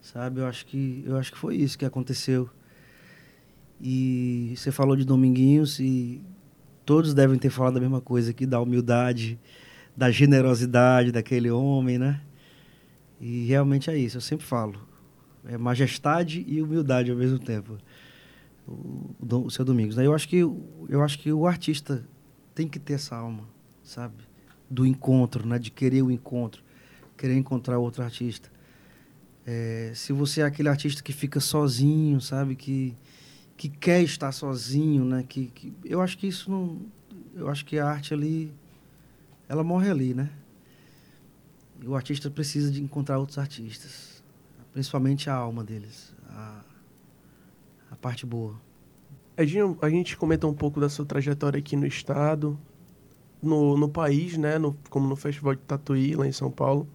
Sabe? 0.02 0.42
Eu 0.42 0.46
acho 0.48 0.66
que 0.68 1.04
eu 1.06 1.18
acho 1.18 1.32
que 1.32 1.38
foi 1.38 1.56
isso 1.56 1.78
que 1.78 1.86
aconteceu. 1.86 2.50
E 3.82 4.54
você 4.56 4.72
falou 4.72 4.96
de 4.96 5.06
Dominguinhos 5.06 5.80
e 5.80 6.22
todos 6.86 7.14
devem 7.14 7.38
ter 7.40 7.50
falado 7.50 7.78
a 7.78 7.80
mesma 7.80 8.02
coisa 8.02 8.32
aqui 8.32 8.46
da 8.46 8.60
humildade, 8.60 9.40
da 9.96 10.12
generosidade 10.12 11.12
daquele 11.12 11.50
homem, 11.50 11.98
né? 11.98 12.22
E 13.20 13.46
realmente 13.46 13.90
é 13.90 13.98
isso, 13.98 14.18
eu 14.18 14.22
sempre 14.22 14.46
falo. 14.46 14.89
É 15.46 15.58
majestade 15.58 16.44
e 16.48 16.62
humildade 16.62 17.12
ao 17.12 17.18
mesmo 17.18 17.40
tempo. 17.40 17.78
O, 18.68 19.16
o, 19.46 19.50
seu 19.50 19.66
Domingos. 19.66 19.96
Né? 19.96 20.06
Eu 20.06 20.14
acho 20.14 20.28
que 20.28 20.38
eu 20.38 21.02
acho 21.04 21.20
que 21.20 21.32
o 21.32 21.48
artista 21.48 22.06
tem 22.54 22.68
que 22.68 22.78
ter 22.78 22.94
essa 22.94 23.16
alma, 23.16 23.44
sabe? 23.84 24.16
Do 24.70 24.86
encontro, 24.86 25.48
né? 25.48 25.58
De 25.58 25.72
querer 25.72 26.04
o 26.04 26.12
encontro, 26.12 26.64
querer 27.18 27.36
encontrar 27.36 27.80
outro 27.80 28.04
artista. 28.04 28.52
É, 29.46 29.92
se 29.96 30.14
você 30.14 30.42
é 30.42 30.44
aquele 30.44 30.70
artista 30.70 31.02
que 31.02 31.14
fica 31.14 31.40
sozinho, 31.40 32.22
sabe? 32.22 32.56
Que 32.56 32.96
que 33.60 33.68
quer 33.68 34.02
estar 34.02 34.32
sozinho, 34.32 35.04
né? 35.04 35.26
Que, 35.28 35.48
que 35.48 35.74
eu 35.84 36.00
acho 36.00 36.18
que 36.18 36.26
isso 36.26 36.50
não, 36.50 36.80
eu 37.36 37.50
acho 37.50 37.66
que 37.66 37.78
a 37.78 37.86
arte 37.86 38.14
ali, 38.14 38.54
ela 39.50 39.66
morre 39.66 39.90
ali, 39.90 40.14
né? 40.14 40.30
E 41.82 41.86
o 41.86 41.94
artista 41.94 42.32
precisa 42.32 42.72
de 42.72 42.82
encontrar 42.82 43.20
outros 43.20 43.38
artistas, 43.38 44.19
principalmente 44.72 45.30
a 45.30 45.36
alma 45.36 45.64
deles, 45.64 46.14
a, 46.30 46.62
a 47.92 47.96
parte 47.96 48.26
boa. 48.26 48.56
Edinho, 49.38 49.78
a 49.82 49.90
gente 49.90 50.18
comenta 50.18 50.46
um 50.48 50.54
pouco 50.54 50.80
da 50.80 50.90
sua 50.90 51.06
trajetória 51.06 51.58
aqui 51.58 51.76
no 51.76 51.88
estado, 51.88 52.60
no, 53.42 53.78
no 53.78 53.88
país, 53.88 54.38
né? 54.38 54.58
No, 54.58 54.78
como 54.90 55.08
no 55.08 55.16
Festival 55.16 55.56
de 55.56 55.62
Tatuí, 55.62 56.16
lá 56.16 56.28
em 56.28 56.32
São 56.32 56.52
Paulo. 56.52 56.88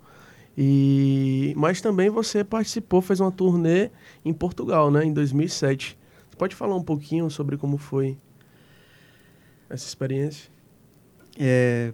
E, 0.56 1.52
mas 1.56 1.80
também 1.80 2.10
você 2.10 2.44
participou, 2.44 3.00
fez 3.00 3.18
uma 3.18 3.32
turnê 3.32 3.90
em 4.24 4.32
Portugal, 4.32 4.90
né? 4.90 5.04
Em 5.04 5.12
2007. 5.12 5.98
Você 6.30 6.36
pode 6.36 6.54
falar 6.54 6.76
um 6.76 6.82
pouquinho 6.82 7.30
sobre 7.30 7.56
como 7.56 7.76
foi 7.76 8.18
essa 9.68 9.86
experiência? 9.86 10.50
É, 11.38 11.92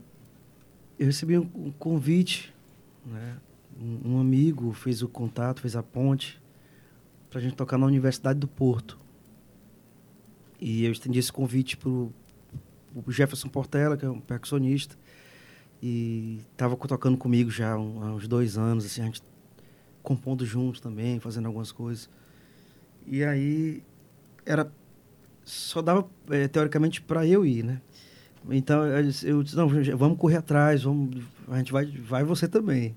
eu 0.99 1.07
recebi 1.07 1.39
um, 1.39 1.49
um 1.55 1.71
convite, 1.71 2.53
né? 3.07 3.37
Um, 3.79 4.19
amigo 4.19 4.73
fez 4.73 5.03
o 5.03 5.09
contato, 5.09 5.61
fez 5.61 5.77
a 5.77 5.83
ponte 5.83 6.41
para 7.29 7.39
a 7.39 7.43
gente 7.43 7.55
tocar 7.55 7.79
na 7.79 7.87
Universidade 7.87 8.39
do 8.39 8.49
Porto. 8.49 8.99
E 10.61 10.85
eu 10.85 10.93
estendi 10.93 11.19
esse 11.19 11.33
convite 11.33 11.77
para 11.77 11.89
o 11.89 12.13
Jefferson 13.09 13.49
Portela, 13.49 13.97
que 13.97 14.05
é 14.05 14.11
um 14.11 14.21
percussionista, 14.21 14.97
e 15.83 16.41
estava 16.53 16.77
tocando 16.77 17.17
comigo 17.17 17.51
já 17.51 17.73
há 17.73 17.79
uns 17.79 18.29
dois 18.29 18.59
anos, 18.59 18.85
assim, 18.85 19.01
a 19.01 19.05
gente 19.05 19.23
compondo 20.03 20.45
juntos 20.45 20.81
também, 20.81 21.19
fazendo 21.21 21.47
algumas 21.47 21.73
coisas. 21.73 22.11
E 23.07 23.25
aí 23.25 23.83
era 24.45 24.71
só 25.45 25.83
dava 25.83 26.09
é, 26.29 26.47
teoricamente 26.49 27.01
para 27.01 27.27
eu 27.27 27.45
ir, 27.45 27.65
né? 27.65 27.81
Então 28.49 28.87
eu 28.87 29.03
disse, 29.43 29.57
não, 29.57 29.69
vamos 29.97 30.19
correr 30.19 30.37
atrás, 30.37 30.83
vamos, 30.83 31.23
a 31.49 31.59
gente 31.59 31.73
vai, 31.73 31.87
vai 31.87 32.25
você 32.25 32.49
também. 32.49 32.97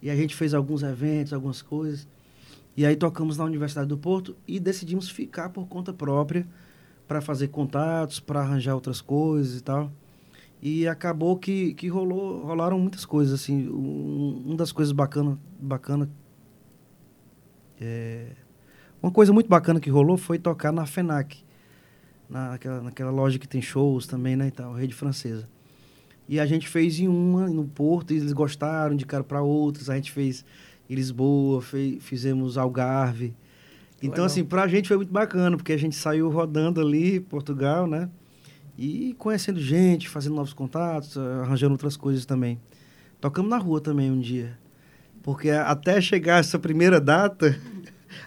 E 0.00 0.10
a 0.10 0.16
gente 0.16 0.34
fez 0.34 0.54
alguns 0.54 0.82
eventos, 0.82 1.32
algumas 1.32 1.62
coisas. 1.62 2.06
E 2.76 2.84
aí 2.84 2.94
tocamos 2.94 3.38
na 3.38 3.44
Universidade 3.44 3.88
do 3.88 3.96
Porto 3.96 4.36
e 4.46 4.60
decidimos 4.60 5.08
ficar 5.08 5.48
por 5.48 5.66
conta 5.66 5.92
própria 5.92 6.46
para 7.08 7.20
fazer 7.20 7.48
contatos, 7.48 8.20
para 8.20 8.40
arranjar 8.40 8.74
outras 8.74 9.00
coisas 9.00 9.58
e 9.58 9.62
tal. 9.62 9.90
E 10.60 10.86
acabou 10.86 11.36
que, 11.36 11.74
que 11.74 11.88
rolou, 11.88 12.44
rolaram 12.44 12.78
muitas 12.78 13.04
coisas 13.04 13.40
assim. 13.40 13.68
Um, 13.68 14.42
uma 14.46 14.56
das 14.56 14.72
coisas 14.72 14.92
bacana, 14.92 15.38
bacana 15.60 16.08
é, 17.80 18.32
uma 19.02 19.12
coisa 19.12 19.32
muito 19.32 19.48
bacana 19.48 19.80
que 19.80 19.90
rolou 19.90 20.16
foi 20.16 20.38
tocar 20.38 20.72
na 20.72 20.86
FENAC, 20.86 21.44
naquela, 22.28 22.82
naquela 22.82 23.10
loja 23.10 23.38
que 23.38 23.46
tem 23.46 23.60
shows 23.60 24.06
também, 24.06 24.36
né, 24.36 24.48
e 24.48 24.50
tal, 24.50 24.72
rede 24.72 24.94
francesa. 24.94 25.48
E 26.28 26.40
a 26.40 26.46
gente 26.46 26.66
fez 26.68 26.98
em 26.98 27.08
uma, 27.08 27.48
no 27.48 27.64
Porto, 27.64 28.12
e 28.12 28.16
eles 28.16 28.32
gostaram, 28.32 28.94
indicaram 28.94 29.24
para 29.24 29.42
outros. 29.42 29.88
A 29.88 29.96
gente 29.96 30.10
fez 30.10 30.44
em 30.88 30.94
Lisboa, 30.94 31.62
fez, 31.62 32.02
fizemos 32.02 32.58
Algarve. 32.58 33.34
Então, 33.98 34.10
Legal. 34.10 34.26
assim, 34.26 34.44
pra 34.44 34.68
gente 34.68 34.88
foi 34.88 34.96
muito 34.96 35.12
bacana, 35.12 35.56
porque 35.56 35.72
a 35.72 35.76
gente 35.76 35.96
saiu 35.96 36.28
rodando 36.28 36.80
ali, 36.80 37.20
Portugal, 37.20 37.86
né? 37.86 38.10
E 38.76 39.14
conhecendo 39.18 39.58
gente, 39.58 40.08
fazendo 40.08 40.34
novos 40.34 40.52
contatos, 40.52 41.16
arranjando 41.16 41.72
outras 41.72 41.96
coisas 41.96 42.26
também. 42.26 42.60
Tocamos 43.20 43.50
na 43.50 43.56
rua 43.56 43.80
também 43.80 44.10
um 44.10 44.20
dia. 44.20 44.58
Porque 45.22 45.50
até 45.50 46.00
chegar 46.00 46.40
essa 46.40 46.58
primeira 46.58 47.00
data, 47.00 47.58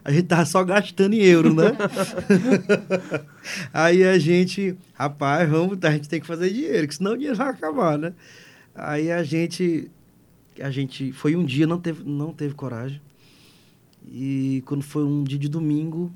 a 0.04 0.12
gente 0.12 0.28
tava 0.28 0.45
só 0.45 0.63
gastando 0.63 1.13
em 1.13 1.21
euro, 1.21 1.54
né? 1.54 1.71
Aí 3.73 4.04
a 4.04 4.17
gente, 4.17 4.78
rapaz, 4.93 5.49
vamos, 5.49 5.78
a 5.84 5.91
gente 5.91 6.10
tem 6.10 6.19
que 6.19 6.28
fazer 6.28 6.49
dinheiro, 6.49 6.88
que 6.88 6.95
senão 6.95 7.13
o 7.13 7.17
dinheiro 7.17 7.38
vai 7.38 7.49
acabar, 7.49 7.97
né? 7.97 8.13
Aí 8.75 9.12
a 9.12 9.23
gente, 9.23 9.89
a 10.62 10.69
gente, 10.71 11.12
foi 11.12 11.36
um 11.36 11.43
dia, 11.43 11.67
não 11.67 11.80
teve, 11.80 12.04
não 12.04 12.34
teve 12.34 12.54
coragem. 12.54 13.02
E 14.08 14.63
quando 14.65 14.84
foi 14.84 15.04
um 15.04 15.23
dia 15.23 15.38
de 15.38 15.49
domingo, 15.49 16.12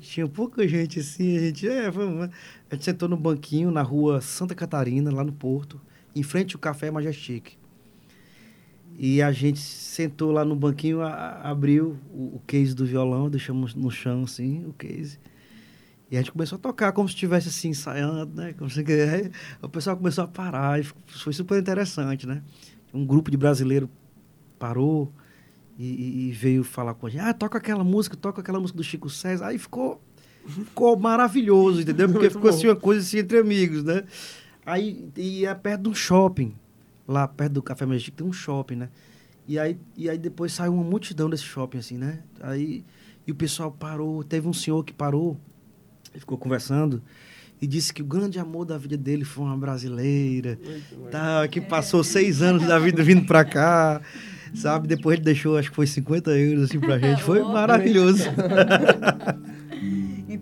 tinha 0.00 0.26
pouca 0.28 0.66
gente 0.66 1.00
assim, 1.00 1.36
a 1.36 1.40
gente, 1.40 1.68
é, 1.68 1.90
vamos, 1.90 2.30
a 2.70 2.74
gente 2.74 2.84
sentou 2.84 3.08
no 3.08 3.16
banquinho 3.16 3.70
na 3.70 3.82
rua 3.82 4.20
Santa 4.20 4.54
Catarina, 4.54 5.12
lá 5.12 5.24
no 5.24 5.32
Porto, 5.32 5.80
em 6.14 6.22
frente 6.22 6.54
ao 6.54 6.60
Café 6.60 6.90
Majestic. 6.90 7.56
E 8.96 9.20
a 9.20 9.32
gente 9.32 9.58
sentou 9.58 10.30
lá 10.30 10.44
no 10.44 10.54
banquinho, 10.54 11.02
a, 11.02 11.40
abriu 11.42 11.98
o, 12.12 12.36
o, 12.36 12.42
case 12.46 12.74
do 12.74 12.86
violão, 12.86 13.28
deixamos 13.28 13.74
no 13.74 13.90
chão 13.90 14.22
assim, 14.22 14.64
o 14.66 14.72
case. 14.72 15.18
E 16.10 16.16
a 16.16 16.20
gente 16.20 16.30
começou 16.30 16.56
a 16.56 16.60
tocar 16.60 16.92
como 16.92 17.08
se 17.08 17.14
estivesse 17.14 17.48
assim, 17.48 17.70
ensaiando, 17.70 18.32
né? 18.34 18.52
Como 18.52 18.70
se, 18.70 18.80
aí, 19.12 19.30
o 19.60 19.68
pessoal 19.68 19.96
começou 19.96 20.24
a 20.24 20.28
parar 20.28 20.80
e 20.80 20.84
foi 21.06 21.32
super 21.32 21.58
interessante, 21.58 22.26
né? 22.26 22.42
Um 22.92 23.04
grupo 23.04 23.30
de 23.30 23.36
brasileiro 23.36 23.90
parou 24.58 25.12
e, 25.76 26.28
e, 26.28 26.32
veio 26.32 26.62
falar 26.62 26.94
com 26.94 27.08
a 27.08 27.10
gente. 27.10 27.20
Ah, 27.20 27.34
toca 27.34 27.58
aquela 27.58 27.82
música, 27.82 28.16
toca 28.16 28.40
aquela 28.40 28.60
música 28.60 28.76
do 28.76 28.84
Chico 28.84 29.10
César. 29.10 29.48
Aí 29.48 29.58
ficou, 29.58 30.00
ficou 30.46 30.96
maravilhoso, 30.96 31.80
entendeu? 31.80 32.08
Porque 32.12 32.30
ficou 32.30 32.50
assim 32.50 32.68
uma 32.68 32.76
coisa 32.76 33.00
assim 33.00 33.18
entre 33.18 33.38
amigos, 33.38 33.82
né? 33.82 34.04
Aí 34.64 35.08
ia 35.16 35.50
é 35.50 35.54
perto 35.54 35.82
de 35.82 35.88
um 35.88 35.94
shopping 35.94 36.54
lá 37.06 37.26
perto 37.28 37.52
do 37.52 37.62
Café 37.62 37.86
Magic 37.86 38.10
tem 38.12 38.26
um 38.26 38.32
shopping, 38.32 38.76
né? 38.76 38.88
E 39.46 39.58
aí, 39.58 39.76
e 39.96 40.08
aí 40.08 40.16
depois 40.16 40.52
saiu 40.52 40.74
uma 40.74 40.82
multidão 40.82 41.28
desse 41.28 41.44
shopping, 41.44 41.78
assim, 41.78 41.98
né? 41.98 42.20
Aí, 42.40 42.84
e 43.26 43.32
o 43.32 43.34
pessoal 43.34 43.70
parou, 43.70 44.24
teve 44.24 44.48
um 44.48 44.52
senhor 44.52 44.82
que 44.84 44.92
parou, 44.92 45.38
ficou 46.14 46.38
conversando, 46.38 47.02
e 47.60 47.66
disse 47.66 47.92
que 47.92 48.02
o 48.02 48.04
grande 48.06 48.38
amor 48.38 48.64
da 48.64 48.78
vida 48.78 48.96
dele 48.96 49.24
foi 49.24 49.44
uma 49.44 49.56
brasileira, 49.56 50.58
tá, 51.10 51.46
que 51.48 51.60
passou 51.60 52.02
seis 52.02 52.42
anos 52.42 52.66
da 52.66 52.78
vida 52.78 53.02
vindo 53.02 53.26
pra 53.26 53.44
cá, 53.44 54.00
sabe? 54.54 54.88
Depois 54.88 55.16
ele 55.16 55.24
deixou, 55.24 55.56
acho 55.56 55.70
que 55.70 55.76
foi 55.76 55.86
50 55.86 56.30
euros, 56.30 56.64
assim, 56.64 56.80
pra 56.80 56.98
gente. 57.00 57.22
Foi 57.22 57.42
maravilhoso. 57.42 58.24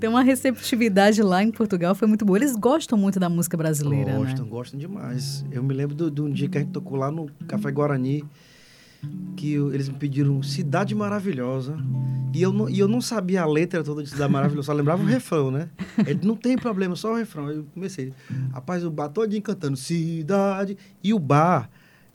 Então 0.02 0.16
a 0.16 0.20
receptividade 0.20 1.22
lá 1.22 1.44
em 1.44 1.52
Portugal 1.52 1.94
foi 1.94 2.08
muito 2.08 2.24
boa. 2.24 2.36
Eles 2.36 2.56
gostam 2.56 2.98
muito 2.98 3.20
da 3.20 3.28
música 3.28 3.56
brasileira, 3.56 4.14
Gostam, 4.14 4.44
né? 4.44 4.50
gostam 4.50 4.80
demais. 4.80 5.44
Eu 5.48 5.62
me 5.62 5.72
lembro 5.72 6.10
de 6.10 6.20
um 6.20 6.28
dia 6.28 6.48
que 6.48 6.58
a 6.58 6.60
gente 6.60 6.72
tocou 6.72 6.98
lá 6.98 7.08
no 7.08 7.30
Café 7.46 7.70
Guarani, 7.70 8.24
que 9.36 9.52
eu, 9.52 9.72
eles 9.72 9.88
me 9.88 9.94
pediram 9.94 10.42
Cidade 10.42 10.92
Maravilhosa. 10.92 11.78
E 12.34 12.42
eu, 12.42 12.52
não, 12.52 12.68
e 12.68 12.80
eu 12.80 12.88
não 12.88 13.00
sabia 13.00 13.42
a 13.42 13.46
letra 13.46 13.84
toda 13.84 14.02
de 14.02 14.10
Cidade 14.10 14.32
Maravilhosa, 14.32 14.66
só 14.66 14.72
lembrava 14.72 15.04
o 15.04 15.06
refrão, 15.06 15.52
né? 15.52 15.68
Ele 16.04 16.18
não 16.26 16.34
tem 16.34 16.58
problema, 16.58 16.96
só 16.96 17.12
o 17.12 17.16
refrão. 17.16 17.48
Eu 17.48 17.64
comecei. 17.72 18.12
Rapaz, 18.52 18.84
o 18.84 18.90
bar 18.90 19.08
todinho 19.08 19.40
cantando 19.40 19.76
Cidade. 19.76 20.76
E 21.00 21.14
o 21.14 21.18
bar 21.20 21.70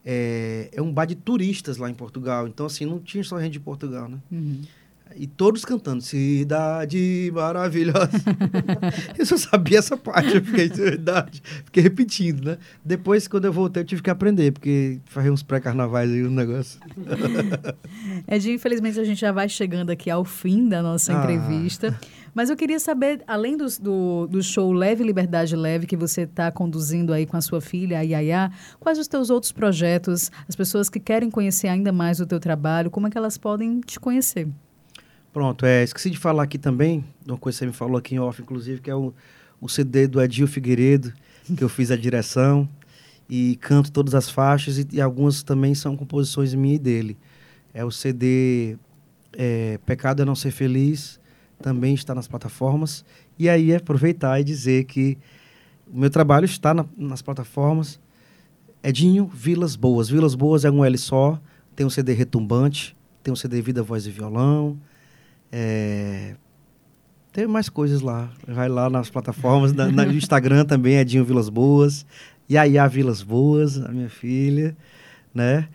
é, 0.06 0.70
é 0.74 0.82
um 0.82 0.92
bar 0.92 1.06
de 1.06 1.16
turistas 1.16 1.78
lá 1.78 1.90
em 1.90 1.94
Portugal. 1.94 2.50
Então, 2.50 2.66
assim, 2.66 2.86
não 2.86 3.00
tinha 3.00 3.24
só 3.24 3.40
gente 3.40 3.54
de 3.54 3.62
Portugal, 3.62 4.10
né? 4.10 4.18
Uhum. 4.30 4.62
E 5.20 5.26
todos 5.26 5.66
cantando, 5.66 6.02
cidade 6.02 7.32
maravilhosa. 7.34 8.12
eu 9.18 9.26
só 9.26 9.36
sabia 9.38 9.80
essa 9.80 9.98
parte, 9.98 10.36
eu 10.36 10.44
fiquei, 10.44 10.70
verdade, 10.70 11.42
fiquei 11.66 11.82
repetindo, 11.82 12.46
né? 12.46 12.58
Depois, 12.86 13.28
quando 13.28 13.46
eu 13.46 13.54
voltei, 13.54 13.82
eu 13.82 13.88
tive 13.88 14.04
que 14.04 14.10
aprender, 14.10 14.52
porque 14.52 15.00
fazia 15.06 15.34
uns 15.34 15.42
pré-carnavais 15.42 16.12
aí, 16.12 16.24
um 16.24 16.30
negócio. 16.30 16.80
Edinho, 18.28 18.56
infelizmente 18.56 19.00
a 19.00 19.04
gente 19.04 19.20
já 19.20 19.32
vai 19.32 19.50
chegando 19.50 19.90
aqui 19.90 20.10
ao 20.10 20.24
fim 20.24 20.70
da 20.70 20.84
nossa 20.84 21.12
ah. 21.12 21.24
entrevista. 21.24 21.98
Mas 22.38 22.52
eu 22.52 22.56
queria 22.56 22.80
saber, 22.80 23.24
além 23.26 23.58
do, 23.58 23.66
do, 23.82 24.28
do 24.28 24.44
show 24.44 24.72
Leve 24.72 25.04
Liberdade 25.04 25.56
Leve, 25.56 25.88
que 25.88 25.98
você 25.98 26.22
está 26.22 26.52
conduzindo 26.52 27.12
aí 27.12 27.26
com 27.26 27.36
a 27.36 27.42
sua 27.42 27.60
filha, 27.60 27.98
a 27.98 28.02
Yaya, 28.02 28.52
quais 28.80 29.00
os 29.00 29.08
teus 29.08 29.32
outros 29.32 29.52
projetos? 29.52 30.30
As 30.48 30.56
pessoas 30.56 30.88
que 30.88 31.00
querem 31.00 31.32
conhecer 31.32 31.68
ainda 31.68 31.92
mais 31.92 32.20
o 32.20 32.28
teu 32.28 32.40
trabalho, 32.40 32.92
como 32.92 33.08
é 33.08 33.10
que 33.10 33.18
elas 33.18 33.40
podem 33.40 33.82
te 33.82 34.00
conhecer? 34.00 34.48
Pronto, 35.34 35.66
é, 35.66 35.84
esqueci 35.84 36.10
de 36.10 36.18
falar 36.18 36.44
aqui 36.44 36.58
também, 36.58 37.06
uma 37.26 37.38
coisa 37.38 37.58
que 37.58 37.60
você 37.60 37.66
me 37.68 37.74
falou 37.74 37.98
aqui 37.98 38.16
em 38.16 38.20
off, 38.20 38.42
inclusive, 38.42 38.82
que 38.82 38.90
é 38.90 38.96
o, 38.96 39.14
o 39.62 39.70
CD 39.70 40.08
do 40.08 40.22
Edil 40.22 40.48
Figueiredo, 40.48 41.14
que 41.56 41.64
eu 41.64 41.70
fiz 41.70 41.92
a 41.92 41.96
direção 41.96 42.68
e 43.30 43.56
canto 43.58 43.92
todas 43.92 44.16
as 44.16 44.30
faixas 44.30 44.78
e, 44.78 44.88
e 44.94 45.02
algumas 45.02 45.44
também 45.44 45.76
são 45.76 45.96
composições 45.96 46.54
minha 46.54 46.76
e 46.76 46.80
dele. 46.80 47.18
É 47.74 47.84
o 47.84 47.92
CD 47.92 48.78
é, 49.34 49.80
Pecado 49.86 50.22
é 50.22 50.26
Não 50.26 50.36
Ser 50.36 50.52
Feliz, 50.52 51.20
também 51.62 51.94
está 51.94 52.16
nas 52.16 52.28
plataformas. 52.28 53.06
E 53.38 53.50
aí 53.50 53.74
aproveitar 53.74 54.40
e 54.40 54.44
dizer 54.44 54.86
que 54.86 55.18
o 55.92 56.00
meu 56.00 56.10
trabalho 56.10 56.46
está 56.46 56.74
na, 56.74 56.86
nas 56.98 57.22
plataformas. 57.22 58.00
Edinho 58.84 59.28
Vilas 59.28 59.76
Boas. 59.76 60.10
Vilas 60.10 60.36
Boas 60.36 60.66
é 60.66 60.72
um 60.72 60.84
L 60.84 60.98
só, 60.98 61.40
tem 61.76 61.86
um 61.86 61.90
CD 61.90 62.14
retumbante, 62.14 62.96
tem 63.24 63.32
um 63.32 63.36
CD 63.36 63.62
Vida, 63.62 63.84
Voz 63.84 64.06
e 64.06 64.12
Violão. 64.12 64.78
É, 65.52 66.36
tem 67.38 67.46
mais 67.46 67.70
coisas 67.70 68.02
lá. 68.02 68.32
Vai 68.48 68.68
lá 68.68 68.90
nas 68.90 69.10
plataformas, 69.12 69.72
na, 69.72 69.88
no 69.92 70.12
Instagram 70.12 70.66
também, 70.66 70.98
Edinho 70.98 71.24
Vilas 71.24 71.50
Boas. 71.50 72.06
E 72.50 72.58
aí 72.58 72.80
a 72.80 72.88
Vilas 72.88 73.22
Boas, 73.22 73.80
a 73.80 73.90
minha 73.90 74.10
filha, 74.10 74.76
né? 75.34 75.70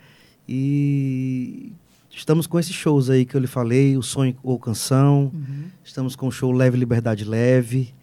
E 0.45 1.71
estamos 2.09 2.47
com 2.47 2.59
esses 2.59 2.75
shows 2.75 3.09
aí 3.09 3.25
que 3.25 3.35
eu 3.35 3.39
lhe 3.39 3.47
falei, 3.47 3.95
o 3.95 4.03
Sonho 4.03 4.35
ou 4.43 4.59
Canção. 4.59 5.31
Uhum. 5.33 5.65
Estamos 5.83 6.15
com 6.15 6.27
o 6.27 6.31
show 6.31 6.51
Leve 6.51 6.77
Liberdade 6.77 7.23
Leve. 7.23 7.93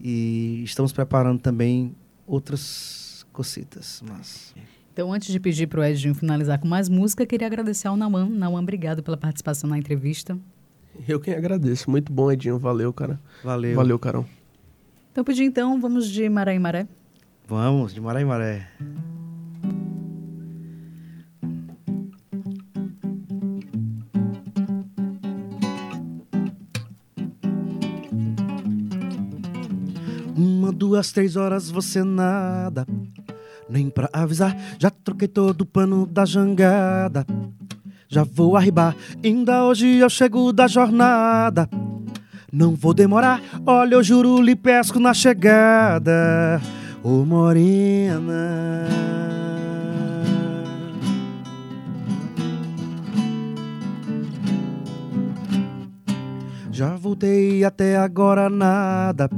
E 0.00 0.62
estamos 0.64 0.90
preparando 0.90 1.40
também 1.40 1.94
outras 2.26 3.26
cositas. 3.32 4.02
Mas... 4.08 4.54
Então, 4.92 5.12
antes 5.12 5.30
de 5.30 5.38
pedir 5.38 5.66
para 5.66 5.80
o 5.80 5.84
Edinho 5.84 6.14
finalizar 6.14 6.58
com 6.58 6.66
mais 6.66 6.88
música, 6.88 7.26
queria 7.26 7.46
agradecer 7.46 7.86
ao 7.86 7.96
Nauan. 7.96 8.30
Nauan, 8.30 8.62
obrigado 8.62 9.02
pela 9.02 9.16
participação 9.16 9.68
na 9.68 9.78
entrevista. 9.78 10.38
Eu 11.06 11.20
quem 11.20 11.34
agradeço. 11.34 11.90
Muito 11.90 12.12
bom, 12.12 12.30
Edinho. 12.30 12.58
Valeu, 12.58 12.92
cara. 12.92 13.18
Valeu. 13.42 13.74
Valeu, 13.74 13.98
Carol. 13.98 14.26
Então, 15.12 15.24
pedir 15.24 15.44
então, 15.44 15.80
vamos 15.80 16.08
de 16.08 16.28
Maré 16.28 16.54
em 16.54 16.58
Maré. 16.58 16.86
Vamos, 17.46 17.94
de 17.94 18.00
Maré 18.00 18.20
em 18.20 18.24
Maré. 18.24 18.68
Uma, 30.36 30.70
duas, 30.70 31.10
três 31.10 31.34
horas 31.36 31.70
você 31.70 32.04
nada. 32.04 32.86
Nem 33.68 33.90
pra 33.90 34.08
avisar, 34.12 34.56
já 34.78 34.90
troquei 34.90 35.26
todo 35.26 35.62
o 35.62 35.66
pano 35.66 36.06
da 36.06 36.24
jangada. 36.24 37.26
Já 38.08 38.24
vou 38.24 38.56
arribar, 38.56 38.96
ainda 39.22 39.64
hoje 39.64 39.98
eu 39.98 40.08
chego 40.08 40.52
da 40.52 40.66
jornada. 40.66 41.68
Não 42.50 42.74
vou 42.74 42.94
demorar, 42.94 43.40
olha, 43.66 43.94
eu 43.94 44.02
juro, 44.02 44.40
lhe 44.40 44.56
pesco 44.56 44.98
na 44.98 45.12
chegada 45.12 46.60
ô 47.02 47.20
oh, 47.20 47.24
morena. 47.24 48.86
Já 56.70 56.94
voltei 56.96 57.64
até 57.64 57.96
agora 57.96 58.48
nada, 58.48 59.28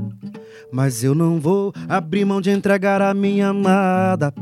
mas 0.70 1.02
eu 1.02 1.14
não 1.14 1.40
vou 1.40 1.72
abrir 1.88 2.24
mão 2.24 2.40
de 2.40 2.50
entregar 2.50 3.00
a 3.00 3.14
minha 3.14 3.48
amada, 3.48 4.34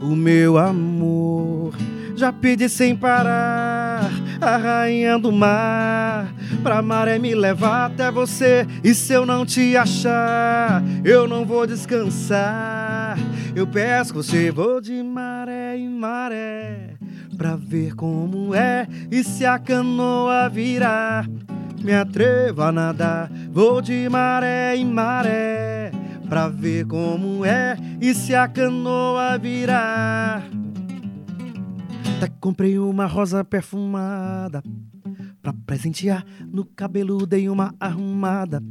o 0.00 0.14
meu 0.14 0.56
amor. 0.56 1.74
Já 2.16 2.32
pedi 2.32 2.68
sem 2.68 2.94
parar, 2.94 4.08
a 4.40 4.56
rainha 4.56 5.18
do 5.18 5.32
mar, 5.32 6.32
pra 6.62 6.80
maré 6.80 7.18
me 7.18 7.34
levar 7.34 7.86
até 7.86 8.10
você. 8.10 8.66
E 8.84 8.94
se 8.94 9.12
eu 9.12 9.26
não 9.26 9.44
te 9.44 9.76
achar, 9.76 10.82
eu 11.04 11.26
não 11.26 11.44
vou 11.44 11.66
descansar. 11.66 13.18
Eu 13.54 13.66
que 13.66 14.12
você 14.12 14.50
vou 14.50 14.80
de 14.80 15.02
maré 15.02 15.76
em 15.76 15.88
maré, 15.88 16.94
pra 17.36 17.56
ver 17.56 17.94
como 17.94 18.54
é. 18.54 18.86
E 19.10 19.24
se 19.24 19.44
a 19.44 19.58
canoa 19.58 20.48
virar, 20.48 21.28
me 21.82 21.94
atrevo 21.94 22.62
a 22.62 22.70
nadar. 22.70 23.30
Vou 23.50 23.82
de 23.82 24.08
maré 24.08 24.76
em 24.76 24.86
maré, 24.86 25.90
pra 26.28 26.48
ver 26.48 26.86
como 26.86 27.44
é. 27.44 27.76
E 28.00 28.14
se 28.14 28.34
a 28.34 28.46
canoa 28.46 29.36
virar. 29.36 30.63
Até 32.24 32.32
comprei 32.40 32.78
uma 32.78 33.04
rosa 33.04 33.44
perfumada 33.44 34.62
pra 35.42 35.52
presentear. 35.66 36.24
No 36.50 36.64
cabelo 36.64 37.26
dei 37.26 37.50
uma 37.50 37.74
arrumada 37.78 38.62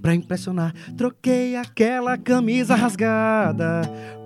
pra 0.00 0.14
impressionar. 0.14 0.72
Troquei 0.96 1.56
aquela 1.56 2.16
camisa 2.16 2.74
rasgada 2.74 3.82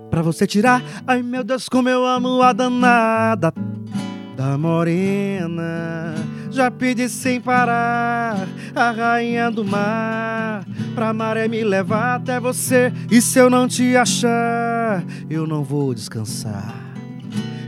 pra 0.09 0.21
você 0.21 0.47
tirar. 0.47 0.81
Ai 1.05 1.21
meu 1.21 1.43
Deus, 1.43 1.67
como 1.67 1.89
eu 1.89 2.05
amo 2.05 2.41
a 2.41 2.53
danada 2.53 3.53
da 4.37 4.57
morena. 4.57 6.15
Já 6.49 6.71
pedi 6.71 7.09
sem 7.09 7.41
parar 7.41 8.47
a 8.73 8.91
rainha 8.91 9.51
do 9.51 9.65
mar 9.65 10.65
pra 10.95 11.11
maré 11.11 11.49
me 11.49 11.61
levar 11.61 12.15
até 12.15 12.39
você. 12.39 12.93
E 13.11 13.21
se 13.21 13.37
eu 13.37 13.49
não 13.49 13.67
te 13.67 13.97
achar, 13.97 15.03
eu 15.29 15.45
não 15.45 15.61
vou 15.61 15.93
descansar. 15.93 16.92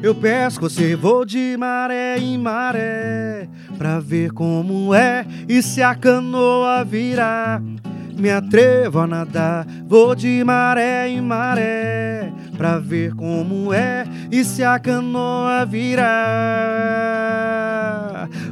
Eu 0.06 0.14
pesco 0.14 0.70
você, 0.70 0.96
vou 0.96 1.26
de 1.26 1.58
maré 1.58 2.20
em 2.20 2.38
maré 2.38 3.50
Pra 3.76 4.00
ver 4.00 4.32
como 4.34 4.94
é 4.94 5.26
e 5.50 5.64
se 5.64 5.82
a 5.82 5.96
canoa 5.96 6.84
virar. 6.84 7.60
Me 8.16 8.30
atrevo 8.30 9.00
a 9.00 9.08
nadar, 9.08 9.66
vou 9.88 10.14
de 10.14 10.44
maré 10.44 11.10
em 11.10 11.20
maré 11.22 12.32
Pra 12.56 12.78
ver 12.78 13.16
como 13.16 13.74
é 13.74 14.06
e 14.32 14.46
se 14.46 14.64
a 14.64 14.78
canoa 14.78 15.66
virar. 15.66 16.06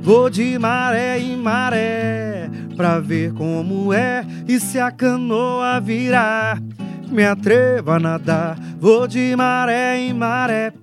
Vou 0.01 0.31
de 0.31 0.57
maré 0.57 1.19
em 1.19 1.37
maré 1.37 2.49
Pra 2.75 2.99
ver 2.99 3.31
como 3.31 3.93
é 3.93 4.25
e 4.47 4.59
se 4.59 4.79
a 4.79 4.89
canoa 4.89 5.79
virar. 5.79 6.59
Me 7.11 7.23
atrevo 7.23 7.91
a 7.91 7.99
nadar, 7.99 8.57
vou 8.79 9.07
de 9.07 9.35
maré 9.35 9.99
em 9.99 10.11
maré 10.15 10.73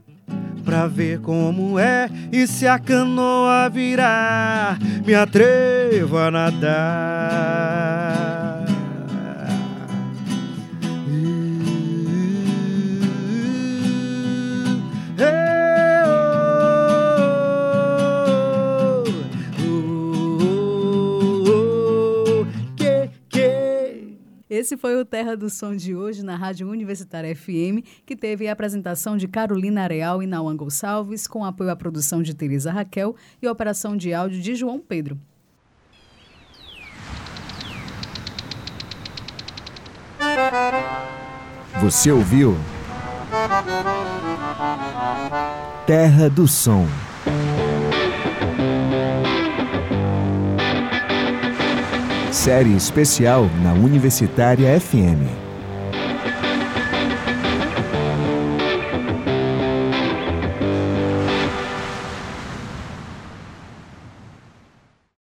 pra 0.70 0.86
ver 0.86 1.18
como 1.18 1.80
é 1.80 2.08
e 2.30 2.46
se 2.46 2.64
a 2.64 2.78
canoa 2.78 3.68
virar, 3.68 4.78
me 5.04 5.16
atrevo 5.16 6.16
a 6.16 6.30
nadar. 6.30 8.29
Esse 24.70 24.76
foi 24.76 24.94
o 25.00 25.04
Terra 25.04 25.36
do 25.36 25.50
Som 25.50 25.74
de 25.74 25.96
hoje 25.96 26.22
na 26.22 26.36
Rádio 26.36 26.70
Universitária 26.70 27.34
FM, 27.34 27.82
que 28.06 28.14
teve 28.14 28.46
a 28.46 28.52
apresentação 28.52 29.16
de 29.16 29.26
Carolina 29.26 29.82
Areal 29.82 30.22
e 30.22 30.28
Nauan 30.28 30.56
Gonçalves, 30.56 31.26
com 31.26 31.44
apoio 31.44 31.70
à 31.70 31.74
produção 31.74 32.22
de 32.22 32.34
Teresa 32.34 32.70
Raquel 32.70 33.16
e 33.42 33.48
operação 33.48 33.96
de 33.96 34.14
áudio 34.14 34.40
de 34.40 34.54
João 34.54 34.78
Pedro. 34.78 35.18
Você 41.80 42.12
ouviu? 42.12 42.56
Terra 45.84 46.30
do 46.30 46.46
Som. 46.46 46.86
Série 52.32 52.76
especial 52.76 53.50
na 53.60 53.72
Universitária 53.72 54.78
FM. 54.80 55.39